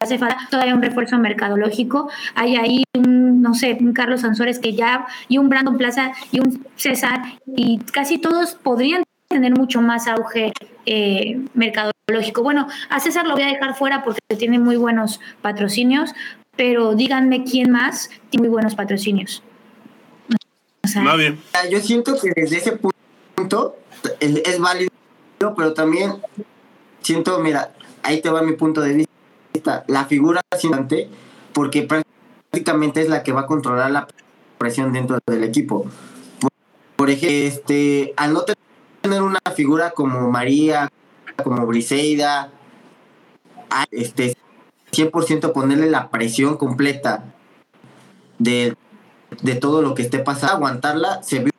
[0.00, 2.10] hace falta todavía un refuerzo mercadológico.
[2.34, 6.40] Hay ahí un, no sé, un Carlos Sansores que ya, y un Brandon Plaza y
[6.40, 7.22] un César,
[7.56, 10.52] y casi todos podrían tener mucho más auge
[10.86, 12.42] eh, mercadológico.
[12.42, 16.14] Bueno, a César lo voy a dejar fuera porque tiene muy buenos patrocinios,
[16.56, 19.42] pero díganme quién más tiene muy buenos patrocinios.
[20.96, 21.36] Nadie.
[21.70, 23.76] Yo siento que desde ese punto
[24.20, 24.90] es, válido,
[25.38, 26.14] pero también
[27.02, 27.72] siento, mira,
[28.02, 29.06] ahí te va mi punto de
[29.52, 29.84] vista.
[29.86, 30.62] La figura es
[31.52, 34.08] porque prácticamente es la que va a controlar la
[34.56, 35.86] presión dentro del equipo.
[36.96, 38.67] Por, ejemplo, este, al no tener
[39.12, 40.88] una figura como María,
[41.42, 42.50] como Briseida,
[43.90, 44.36] este,
[44.92, 47.24] 100% ponerle la presión completa
[48.38, 48.74] de
[49.42, 51.52] de todo lo que esté pasando, aguantarla, se vio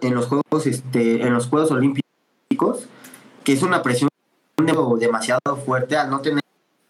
[0.00, 2.86] en los Juegos, este, en los Juegos Olímpicos,
[3.44, 4.08] que es una presión
[4.98, 6.40] demasiado fuerte al no tener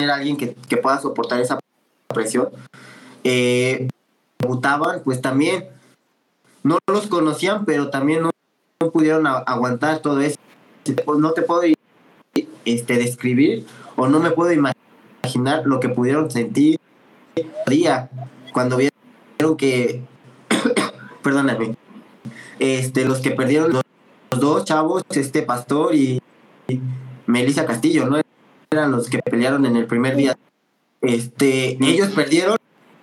[0.00, 1.58] a alguien que, pueda soportar esa
[2.08, 2.48] presión.
[3.24, 3.88] Eh,
[5.04, 5.68] pues también
[6.62, 8.30] no los conocían, pero también no,
[8.78, 10.36] pudieron aguantar todo eso.
[11.18, 11.62] No te puedo
[12.64, 13.66] este, describir
[13.96, 16.78] o no me puedo imaginar lo que pudieron sentir
[17.66, 18.10] día
[18.52, 20.04] cuando vieron que,
[21.22, 21.76] perdóname,
[22.58, 23.82] este, los que perdieron los,
[24.30, 26.20] dos chavos, este Pastor y,
[27.26, 28.20] Melissa Castillo, ¿no?
[28.70, 30.36] Eran los que pelearon en el primer día.
[31.00, 32.56] Este, ellos perdieron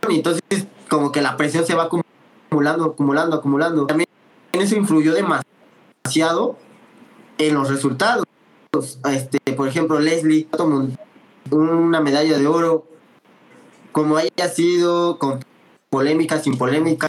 [0.10, 0.42] y entonces
[0.90, 3.86] como que la presión se va acumulando, acumulando, acumulando.
[3.88, 4.08] También
[4.54, 5.53] eso influyó demasiado
[7.38, 8.26] en los resultados.
[9.10, 10.88] Este, por ejemplo, Leslie tomó
[11.52, 12.86] una medalla de oro,
[13.92, 15.44] como haya sido con
[15.90, 17.08] polémica, sin polémica,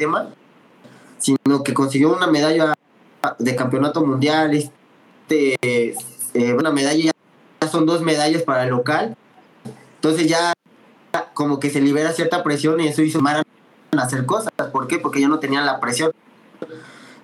[1.18, 2.74] sino que consiguió una medalla
[3.38, 5.56] de campeonato mundial, este,
[6.34, 7.12] eh, una medalla,
[7.60, 9.16] ya son dos medallas para el local,
[9.96, 10.52] entonces ya
[11.32, 13.42] como que se libera cierta presión y eso hizo Mara
[13.98, 14.98] hacer cosas, ¿por qué?
[14.98, 16.12] Porque ya no tenían la presión,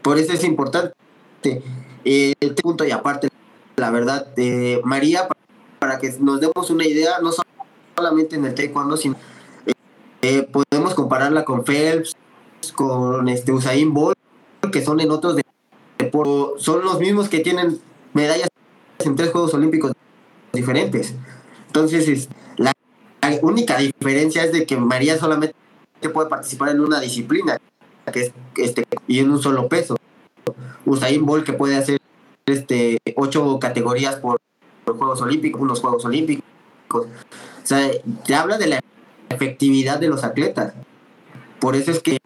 [0.02, 0.94] por eso es importante
[1.42, 3.28] eh, este punto y aparte,
[3.76, 5.28] la verdad, eh, María,
[5.78, 7.30] para que nos demos una idea, no
[7.96, 9.16] solamente en el taekwondo, sino
[10.22, 12.14] eh, podemos compararla con Phelps,
[12.74, 14.18] con este Usain Bolt,
[14.70, 15.36] que son en otros
[15.98, 16.62] deportes.
[16.62, 17.80] Son los mismos que tienen
[18.12, 18.48] medallas
[18.98, 19.92] en tres Juegos Olímpicos
[20.52, 21.14] diferentes.
[21.66, 22.72] Entonces, la,
[23.42, 25.54] única diferencia es de que María solamente
[26.12, 27.58] puede participar en una disciplina,
[28.12, 29.96] que es este, y en un solo peso.
[30.84, 31.98] Usain Bolt que puede hacer
[32.46, 34.40] este ocho categorías por,
[34.84, 36.44] por Juegos Olímpicos, unos Juegos Olímpicos.
[36.92, 37.06] O
[37.62, 37.90] sea,
[38.24, 38.80] te habla de la
[39.28, 40.74] efectividad de los atletas.
[41.60, 42.18] Por eso es que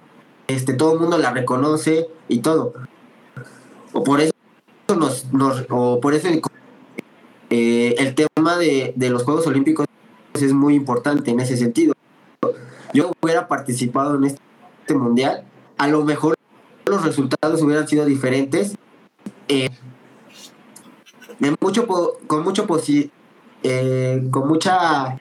[0.47, 2.75] este, todo el mundo la reconoce y todo.
[3.93, 4.33] O por eso
[4.97, 5.27] nos,
[5.71, 6.29] o por eso
[7.51, 9.87] eh, el tema de, los Juegos Olímpicos
[10.35, 11.95] es muy importante en ese sentido.
[12.93, 15.45] Yo hubiera participado en este mundial,
[15.79, 16.34] a lo mejor
[16.87, 18.75] los resultados hubieran sido diferentes.
[19.49, 19.71] Eh,
[21.39, 22.67] de mucho con mucho
[23.63, 25.19] eh, con mucha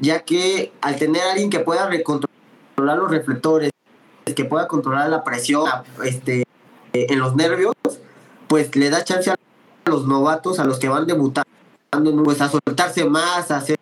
[0.00, 3.70] ya que al tener a alguien que pueda controlar los reflectores,
[4.34, 5.68] que pueda controlar la presión
[6.04, 6.44] este,
[6.92, 7.74] en los nervios,
[8.46, 9.36] pues le da chance a
[9.86, 11.48] los novatos, a los que van debutando,
[12.24, 13.78] pues a soltarse más, a ser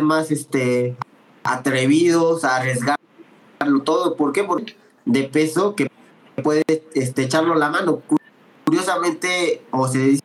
[0.00, 0.96] más este
[1.42, 2.98] atrevidos, a arriesgarlo
[3.84, 4.16] todo.
[4.16, 4.44] ¿Por qué?
[4.44, 4.76] Porque
[5.08, 5.90] de peso que
[6.42, 6.62] puede
[6.94, 8.02] este, echarlo la mano.
[8.64, 10.22] Curiosamente, o se dice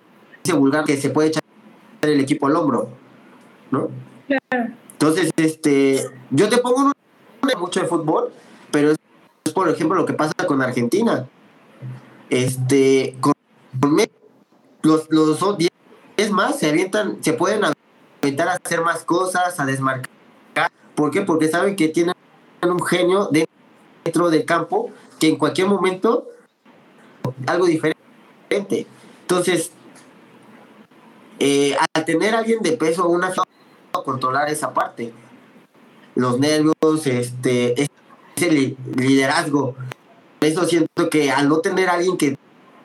[0.54, 1.44] vulgar que se puede echar
[2.02, 2.90] el equipo al hombro,
[3.72, 3.90] ¿no?
[4.92, 6.94] Entonces, este, yo te pongo un
[7.58, 8.32] mucho de fútbol,
[8.72, 11.28] pero es por ejemplo lo que pasa con Argentina.
[12.30, 13.34] Este, con,
[14.82, 17.62] los, los 10 más se avientan, se pueden
[18.22, 20.10] aventar a hacer más cosas, a desmarcar.
[20.96, 21.22] ¿Por qué?
[21.22, 22.14] Porque saben que tienen
[22.62, 23.63] un genio dentro
[24.04, 24.90] del campo
[25.20, 26.28] que en cualquier momento
[27.48, 28.88] algo diferente.
[29.22, 29.72] Entonces,
[31.40, 33.34] eh, al tener alguien de peso, una
[34.02, 35.14] controlar esa parte.
[36.16, 36.74] Los nervios,
[37.06, 37.88] este,
[38.36, 38.52] ese
[38.96, 39.76] liderazgo.
[40.42, 42.38] Eso siento que al no tener alguien que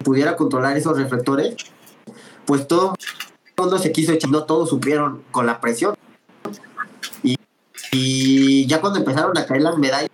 [0.04, 1.56] pudiera controlar esos reflectores,
[2.46, 2.94] pues todo
[3.56, 5.94] el se quiso echar, no todos supieron con la presión.
[7.22, 7.36] Y,
[7.92, 10.10] y ya cuando empezaron a caer las medallas,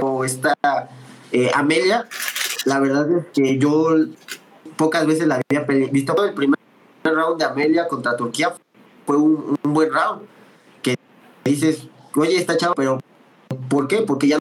[0.00, 0.54] o esta
[1.32, 2.06] eh, Amelia,
[2.64, 3.88] la verdad es que yo
[4.76, 6.24] pocas veces la había visto.
[6.24, 6.58] El primer
[7.04, 8.54] round de Amelia contra Turquía
[9.06, 10.22] fue un, buen round.
[10.82, 10.96] Que
[11.44, 12.98] dices, oye, está chavo, pero
[13.68, 14.02] ¿por qué?
[14.02, 14.38] Porque ya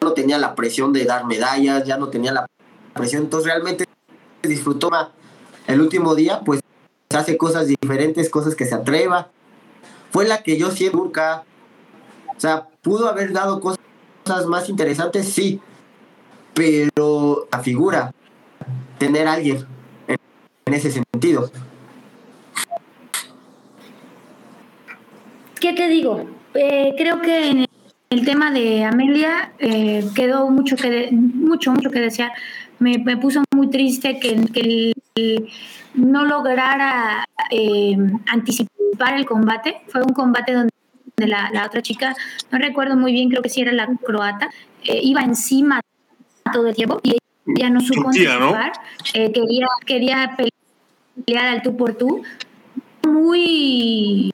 [0.00, 2.46] no tenía la presión de dar medallas, ya no tenía la
[2.94, 3.84] presión, entonces realmente
[4.42, 5.08] disfrutó más.
[5.66, 6.60] El último día, pues
[7.10, 9.28] hace cosas diferentes, cosas que se atreva.
[10.10, 11.44] Fue la que yo siempre nunca,
[12.36, 13.78] o sea, pudo haber dado cosas
[14.48, 15.60] más interesantes, sí,
[16.54, 18.12] pero la figura,
[18.98, 19.66] tener a alguien
[20.06, 21.50] en, ese sentido.
[25.60, 26.26] ¿Qué te digo?
[26.54, 27.66] Eh, creo que en
[28.10, 32.32] el tema de Amelia eh, quedó mucho que mucho mucho que desear.
[32.78, 34.92] Me, puso muy triste que, que
[35.94, 37.96] no lograra eh,
[38.26, 39.82] anticipar el combate.
[39.88, 40.71] Fue un combate donde
[41.26, 42.14] la, la, otra chica,
[42.50, 44.50] no recuerdo muy bien, creo que sí era la croata,
[44.84, 45.80] iba encima
[46.52, 47.16] todo el tiempo y
[47.46, 48.72] ella no supo anticipar.
[49.12, 52.22] quería, quería pelear al tú por tú.
[53.04, 54.30] Muy,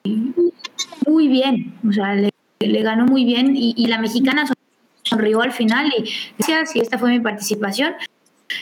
[1.07, 4.45] muy bien, o sea, le, ganó muy bien y, la mexicana
[5.03, 7.95] sonrió al final y decía, si esta fue mi participación,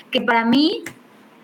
[0.10, 0.84] que para mí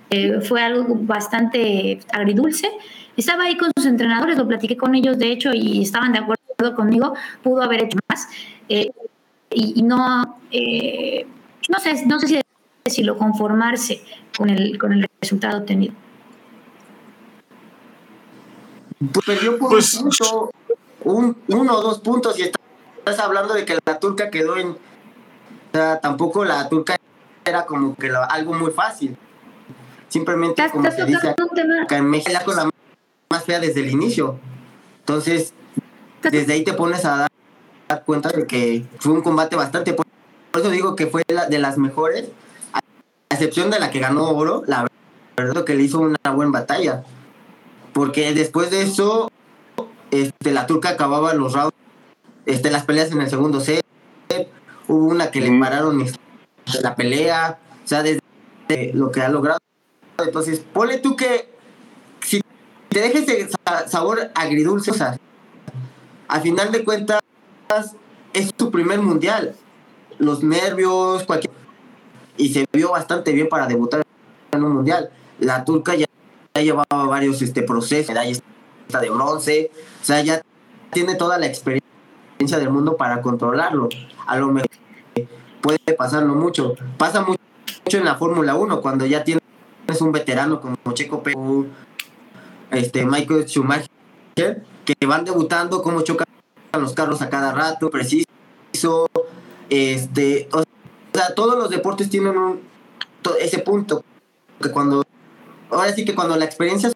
[0.09, 2.69] eh, fue algo bastante agridulce.
[3.17, 6.42] Estaba ahí con sus entrenadores, lo platiqué con ellos de hecho y estaban de acuerdo
[6.75, 8.27] conmigo, pudo haber hecho más.
[8.69, 8.91] Eh,
[9.51, 11.27] y, no, eh,
[11.69, 12.41] no sé, no sé si
[12.83, 14.03] decirlo, conformarse
[14.37, 15.93] con el, con el resultado obtenido.
[19.11, 20.51] Pues perdió por pues, un punto,
[21.03, 24.69] un, uno o dos puntos y estás hablando de que la turca quedó en...
[24.69, 24.77] O
[25.73, 26.95] sea, tampoco la turca
[27.43, 29.17] era como que algo muy fácil.
[30.07, 31.33] Simplemente como se dice
[31.87, 32.69] que en México la
[33.31, 34.39] más fea desde el inicio.
[34.99, 35.53] Entonces,
[36.31, 37.27] desde ahí te pones a
[37.87, 39.93] dar cuenta de que fue un combate bastante...
[39.93, 40.05] Por
[40.55, 42.29] eso digo que fue de las mejores,
[42.73, 42.79] a
[43.33, 44.87] excepción de la que ganó oro, la
[45.35, 47.03] verdad que le hizo una buena batalla.
[47.93, 49.31] Porque después de eso,
[50.11, 51.73] este, la turca acababa los rounds,
[52.45, 53.83] este, las peleas en el segundo set.
[54.87, 56.05] Hubo una que le pararon
[56.81, 57.59] la pelea.
[57.83, 58.21] O sea, desde
[58.93, 59.59] lo que ha logrado.
[60.19, 61.49] Entonces, ponle tú que
[62.21, 62.41] si
[62.89, 63.49] te dejes de
[63.87, 65.17] sabor agridulce, o sea,
[66.33, 67.21] al final de cuentas
[68.33, 69.55] es tu primer mundial.
[70.17, 71.53] Los nervios, cualquier...
[72.37, 74.01] Y se vio bastante bien para debutar
[74.51, 75.11] en un mundial.
[75.37, 76.07] La turca ya
[76.55, 78.41] ya llevaba varios este, procesos, medallas
[78.99, 79.71] de bronce,
[80.01, 80.41] o sea, ya
[80.91, 83.89] tiene toda la experiencia del mundo para controlarlo.
[84.25, 84.69] A lo mejor
[85.61, 86.73] puede pasarlo mucho.
[86.97, 87.39] Pasa mucho
[87.91, 89.43] en la Fórmula 1, cuando ya tienes
[89.99, 91.37] un veterano como Checo Pérez,
[92.71, 96.22] este, Michael Schumacher, que van debutando, como chocan
[96.79, 98.27] los carros a cada rato, preciso.
[99.69, 100.63] Este, o
[101.13, 102.61] sea, todos los deportes tienen un,
[103.39, 104.03] ese punto,
[104.61, 105.03] que cuando
[105.69, 106.91] ahora sí que cuando la experiencia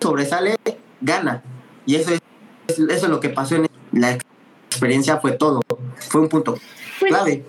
[0.00, 0.56] sobresale,
[1.00, 1.42] gana.
[1.86, 2.20] Y eso es,
[2.68, 4.18] eso es lo que pasó en la
[4.66, 5.60] experiencia fue todo.
[5.96, 6.56] Fue un punto
[6.98, 7.44] pues, clave.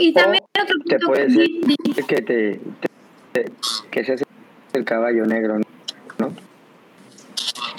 [0.00, 1.48] Y también otro punto te puede ser
[2.06, 2.60] que te,
[3.32, 3.52] te,
[3.90, 4.22] que seas
[4.72, 5.58] el caballo negro,
[6.18, 6.32] ¿no?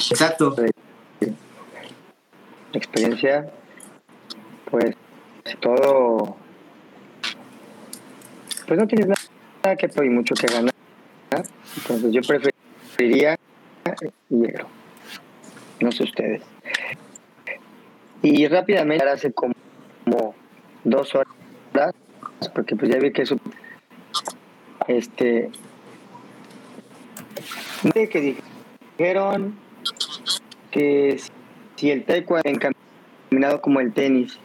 [0.09, 0.55] Exacto.
[2.73, 3.49] Experiencia,
[4.69, 4.95] pues
[5.59, 6.37] todo,
[8.67, 10.73] pues no tienes nada que y mucho que ganar.
[11.77, 13.37] Entonces yo preferiría
[14.29, 14.67] hierro.
[15.79, 16.41] No sé ustedes.
[18.21, 19.53] Y rápidamente, hace como,
[20.83, 21.93] dos horas,
[22.53, 23.37] porque pues ya vi que eso,
[24.87, 25.49] este,
[28.09, 28.35] que
[28.97, 29.55] dijeron
[30.71, 31.31] que si
[31.83, 34.39] el taekwondo encaminado como el tenis,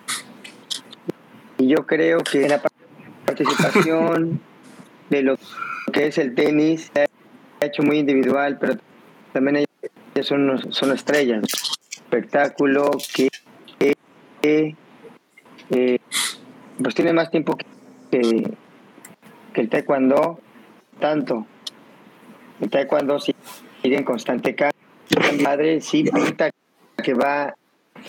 [1.59, 2.61] y yo creo que la
[3.27, 4.41] participación
[5.11, 5.37] de lo
[5.93, 8.77] que es el tenis se ha hecho muy individual, pero
[9.33, 9.65] también
[10.15, 11.45] ellos son, son estrellas.
[11.91, 13.29] Espectáculo que,
[14.43, 14.75] eh,
[16.83, 17.57] pues tiene más tiempo
[18.11, 18.51] que,
[19.53, 20.41] que el taekwondo,
[21.01, 21.47] tanto.
[22.61, 23.37] El taekwondo sigue
[23.83, 24.75] en constante cambio.
[25.43, 26.51] Madre sí pinta
[27.05, 27.55] que va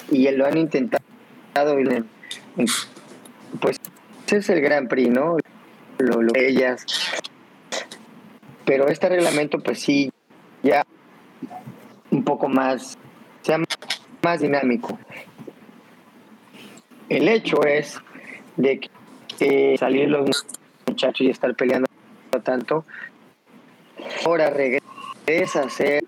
[0.09, 1.05] y lo han intentado
[3.61, 3.79] pues
[4.25, 5.37] ese es el Gran Prix, ¿no?
[5.99, 6.85] Lo, ellas.
[8.65, 10.11] Pero este reglamento, pues sí,
[10.63, 10.83] ya
[12.09, 12.97] un poco más,
[13.43, 13.59] sea
[14.23, 14.97] más dinámico.
[17.07, 17.99] El hecho es
[18.57, 18.79] de
[19.37, 20.45] que salir los
[20.87, 21.87] muchachos y estar peleando
[22.43, 22.85] tanto,
[24.25, 26.03] ahora regresa a ser,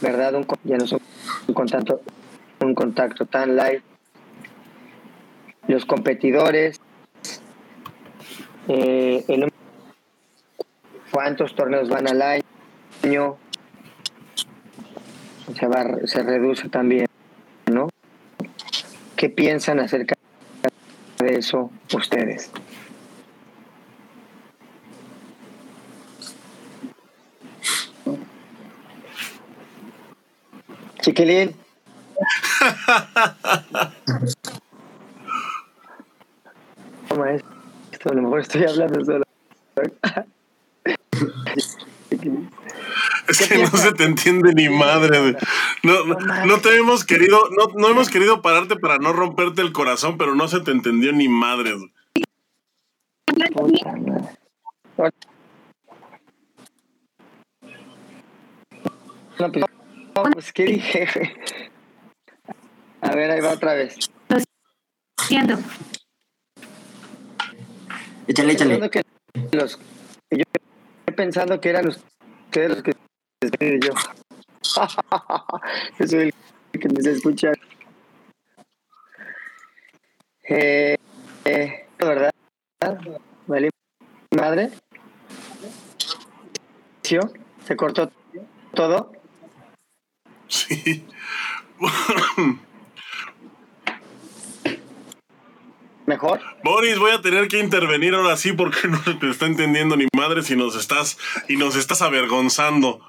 [0.00, 0.34] ¿verdad?
[0.34, 2.00] Un, ya no es un contacto,
[2.60, 3.82] un contacto tan live.
[5.68, 6.80] Los competidores,
[8.68, 9.48] eh, en
[11.10, 13.36] cuántos torneos van al año,
[15.58, 17.06] se, va, se reduce también,
[17.66, 17.88] ¿no?
[19.16, 20.14] ¿Qué piensan acerca
[21.18, 22.50] de eso ustedes?
[31.16, 31.56] Chiquilín.
[37.08, 37.42] ¿Cómo es?
[37.90, 39.24] Esto a lo mejor estoy hablando solo.
[43.28, 45.38] Es que no se te entiende ni madre.
[45.82, 46.04] No,
[46.44, 50.34] no, te hemos querido, no, no hemos querido pararte para no romperte el corazón, pero
[50.34, 51.76] no se te entendió ni madre.
[59.38, 59.64] No, pues,
[60.22, 61.06] pues ¿qué dije?
[63.00, 64.10] A ver, ahí va otra vez.
[64.28, 64.38] Lo
[65.22, 65.58] siento.
[68.26, 68.90] Échale, échale.
[68.90, 69.02] Que
[69.52, 69.78] los,
[70.30, 70.44] yo
[71.14, 72.92] pensando que eran ustedes los que
[73.80, 73.92] yo.
[75.98, 76.32] yo soy
[76.72, 77.52] el que se escucha.
[80.48, 80.96] Eh,
[81.44, 82.30] eh, ¿Verdad?
[83.46, 83.70] ¿Vale?
[84.36, 84.70] ¿Madre?
[87.02, 88.10] ¿Se cortó
[88.74, 89.12] todo?
[90.48, 91.04] Sí.
[96.06, 96.40] ¿Mejor?
[96.62, 100.42] Boris, voy a tener que intervenir ahora sí porque no te está entendiendo ni madre
[100.42, 101.18] si nos estás
[101.48, 103.00] y nos estás avergonzando.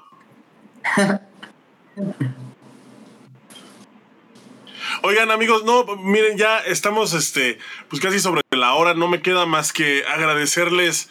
[5.02, 7.58] Oigan, amigos, no, miren, ya estamos este,
[7.88, 8.94] pues casi sobre la hora.
[8.94, 11.08] No me queda más que agradecerles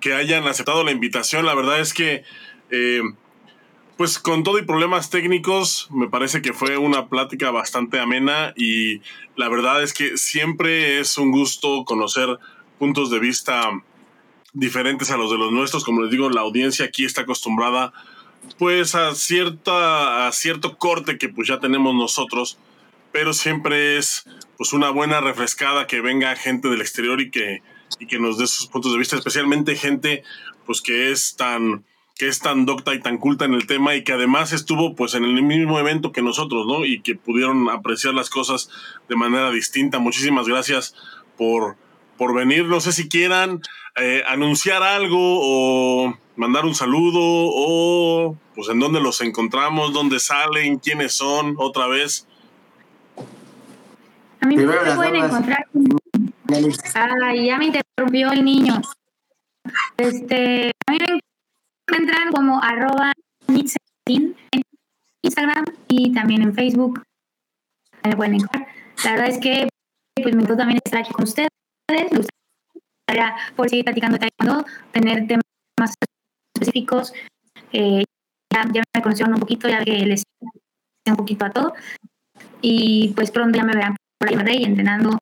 [0.00, 1.46] que hayan aceptado la invitación.
[1.46, 2.24] La verdad es que
[2.70, 3.02] eh,
[3.98, 9.00] pues con todo y problemas técnicos, me parece que fue una plática bastante amena y
[9.34, 12.38] la verdad es que siempre es un gusto conocer
[12.78, 13.82] puntos de vista
[14.52, 15.82] diferentes a los de los nuestros.
[15.82, 17.92] Como les digo, la audiencia aquí está acostumbrada
[18.56, 22.56] pues a, cierta, a cierto corte que pues ya tenemos nosotros,
[23.10, 24.26] pero siempre es
[24.56, 27.62] pues una buena refrescada que venga gente del exterior y que,
[27.98, 30.22] y que nos dé sus puntos de vista, especialmente gente
[30.66, 31.84] pues que es tan
[32.18, 35.14] que es tan docta y tan culta en el tema y que además estuvo pues
[35.14, 36.84] en el mismo evento que nosotros, ¿no?
[36.84, 38.70] Y que pudieron apreciar las cosas
[39.08, 40.00] de manera distinta.
[40.00, 40.96] Muchísimas gracias
[41.36, 41.76] por,
[42.16, 42.64] por venir.
[42.64, 43.60] No sé si quieran
[43.94, 50.80] eh, anunciar algo o mandar un saludo o pues en dónde los encontramos, dónde salen,
[50.80, 52.26] quiénes son, otra vez.
[54.40, 55.66] A mí me pueden encontrar.
[57.24, 58.80] Ay, ya me interrumpió el niño.
[59.96, 61.20] Este, a mí me
[61.88, 63.12] encuentran como arroba
[63.46, 64.36] en
[65.22, 67.02] Instagram y también en Facebook.
[68.16, 68.66] Pueden encontrar.
[69.04, 69.68] La verdad es que
[70.22, 71.48] pues, me gusta también estar aquí con ustedes.
[71.90, 75.94] Me gustaría por seguir platicando taekwondo, tener temas
[76.54, 77.12] específicos.
[77.72, 78.04] Eh,
[78.52, 80.22] ya, me conocieron un poquito, ya que les
[81.06, 81.74] un poquito a todo.
[82.60, 85.18] Y pues pronto ya me verán por ahí entrenando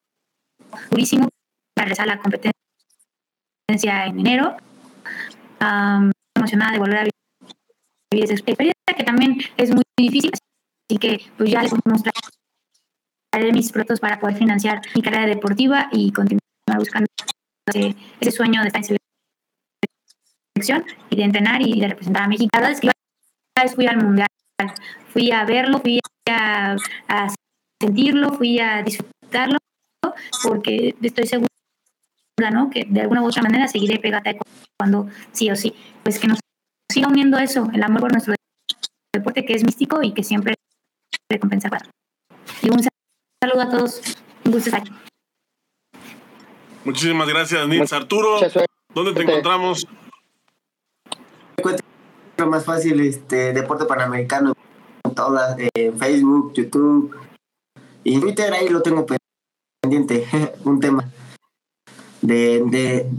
[0.90, 1.28] durísimo
[1.74, 2.52] para regresar a la competencia
[4.06, 4.56] en enero
[6.36, 7.02] emocionada de volver a
[8.12, 10.30] vivir esa experiencia que también es muy difícil.
[11.00, 16.40] que pues ya les mostraré mis proyectos para poder financiar mi carrera deportiva y continuar
[16.78, 17.06] buscando
[17.66, 18.96] ese, sueño de estar en
[20.54, 22.48] selección y de entrenar y de representar a México.
[22.52, 22.90] Cada vez que
[23.74, 24.28] fui al mundial,
[25.12, 25.98] fui a verlo, fui
[26.30, 26.76] a,
[27.08, 27.28] a
[27.82, 29.58] sentirlo, fui a disfrutarlo,
[30.42, 31.55] porque estoy segura
[32.52, 32.70] ¿no?
[32.70, 34.32] que de alguna u otra manera seguiré pegada
[34.78, 35.74] cuando sí o sí.
[36.02, 36.38] Pues que nos
[36.92, 38.34] siga uniendo eso, el amor por nuestro
[39.14, 40.54] deporte que es místico y que siempre
[41.30, 41.70] recompensa.
[42.62, 42.80] Y un
[43.42, 44.00] saludo a todos,
[44.44, 44.92] un gusto estar aquí.
[46.84, 47.92] Muchísimas gracias, Nils.
[47.92, 48.38] Arturo,
[48.94, 49.86] ¿dónde te encontramos?
[52.36, 54.52] Lo más fácil, este, Deporte Panamericano,
[55.14, 57.16] todas, eh, Facebook, YouTube
[58.04, 59.06] y Twitter, ahí lo tengo
[59.82, 60.26] pendiente,
[60.64, 61.10] un tema
[62.26, 63.10] de, de,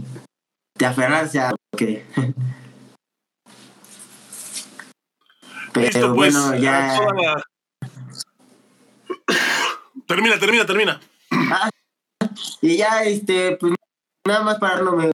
[0.78, 2.04] de aferrarse a lo que...
[5.72, 6.98] Pero pues, bueno, ya...
[10.06, 11.00] Termina, termina, termina.
[11.30, 11.68] Ah,
[12.62, 13.74] y ya, este, pues
[14.26, 15.12] nada más parándome,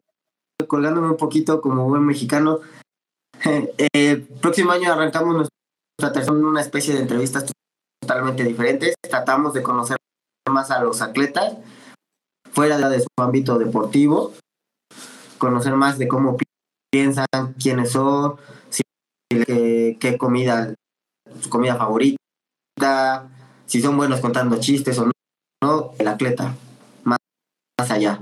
[0.69, 2.61] colgándome un poquito como buen mexicano.
[3.93, 7.53] Eh, próximo año arrancamos nuestra tercera una especie de entrevistas
[8.01, 8.95] totalmente diferentes.
[9.03, 9.99] Tratamos de conocer
[10.49, 11.59] más a los atletas
[12.55, 14.33] fuera de su ámbito deportivo,
[15.39, 16.39] conocer más de cómo
[16.91, 17.27] piensan,
[17.61, 18.37] quiénes son,
[19.29, 20.73] qué, comida,
[21.41, 23.29] su comida favorita,
[23.67, 25.11] si son buenos contando chistes o
[25.63, 26.55] no, el atleta,
[27.03, 27.19] más,
[27.79, 28.21] más allá.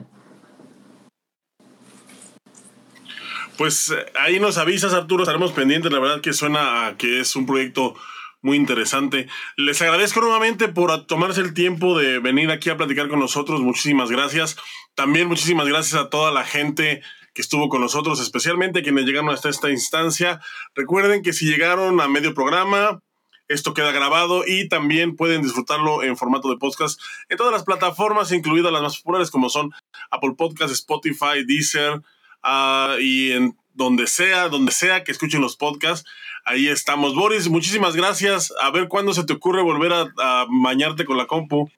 [3.58, 5.92] Pues eh, ahí nos avisas, Arturo, estaremos pendientes.
[5.92, 7.94] La verdad que suena a que es un proyecto
[8.42, 9.28] muy interesante.
[9.56, 13.60] Les agradezco nuevamente por tomarse el tiempo de venir aquí a platicar con nosotros.
[13.60, 14.56] Muchísimas gracias.
[14.94, 17.02] También muchísimas gracias a toda la gente
[17.34, 20.40] que estuvo con nosotros, especialmente quienes llegaron hasta esta instancia.
[20.74, 23.00] Recuerden que si llegaron a medio programa,
[23.48, 28.32] esto queda grabado y también pueden disfrutarlo en formato de podcast en todas las plataformas,
[28.32, 29.72] incluidas las más populares como son
[30.10, 32.02] Apple Podcasts, Spotify, Deezer
[32.44, 36.08] uh, y en donde sea, donde sea que escuchen los podcasts.
[36.44, 37.14] Ahí estamos.
[37.14, 38.52] Boris, muchísimas gracias.
[38.60, 41.70] A ver cuándo se te ocurre volver a, bañarte con la compu.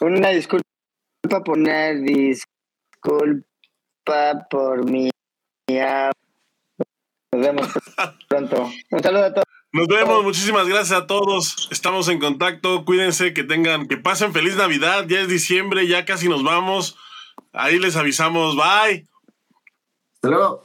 [0.00, 0.66] Una disculpa
[1.46, 3.44] una disculpa
[4.50, 5.10] por mi.
[7.32, 7.66] Nos vemos
[8.28, 8.70] pronto.
[8.90, 9.46] Un saludo a todos.
[9.72, 11.68] Nos vemos, muchísimas gracias a todos.
[11.70, 12.84] Estamos en contacto.
[12.84, 15.04] Cuídense, que tengan, que pasen feliz Navidad.
[15.08, 16.96] Ya es diciembre, ya casi nos vamos.
[17.52, 18.56] Ahí les avisamos.
[18.56, 19.06] Bye.
[20.14, 20.62] Hasta luego.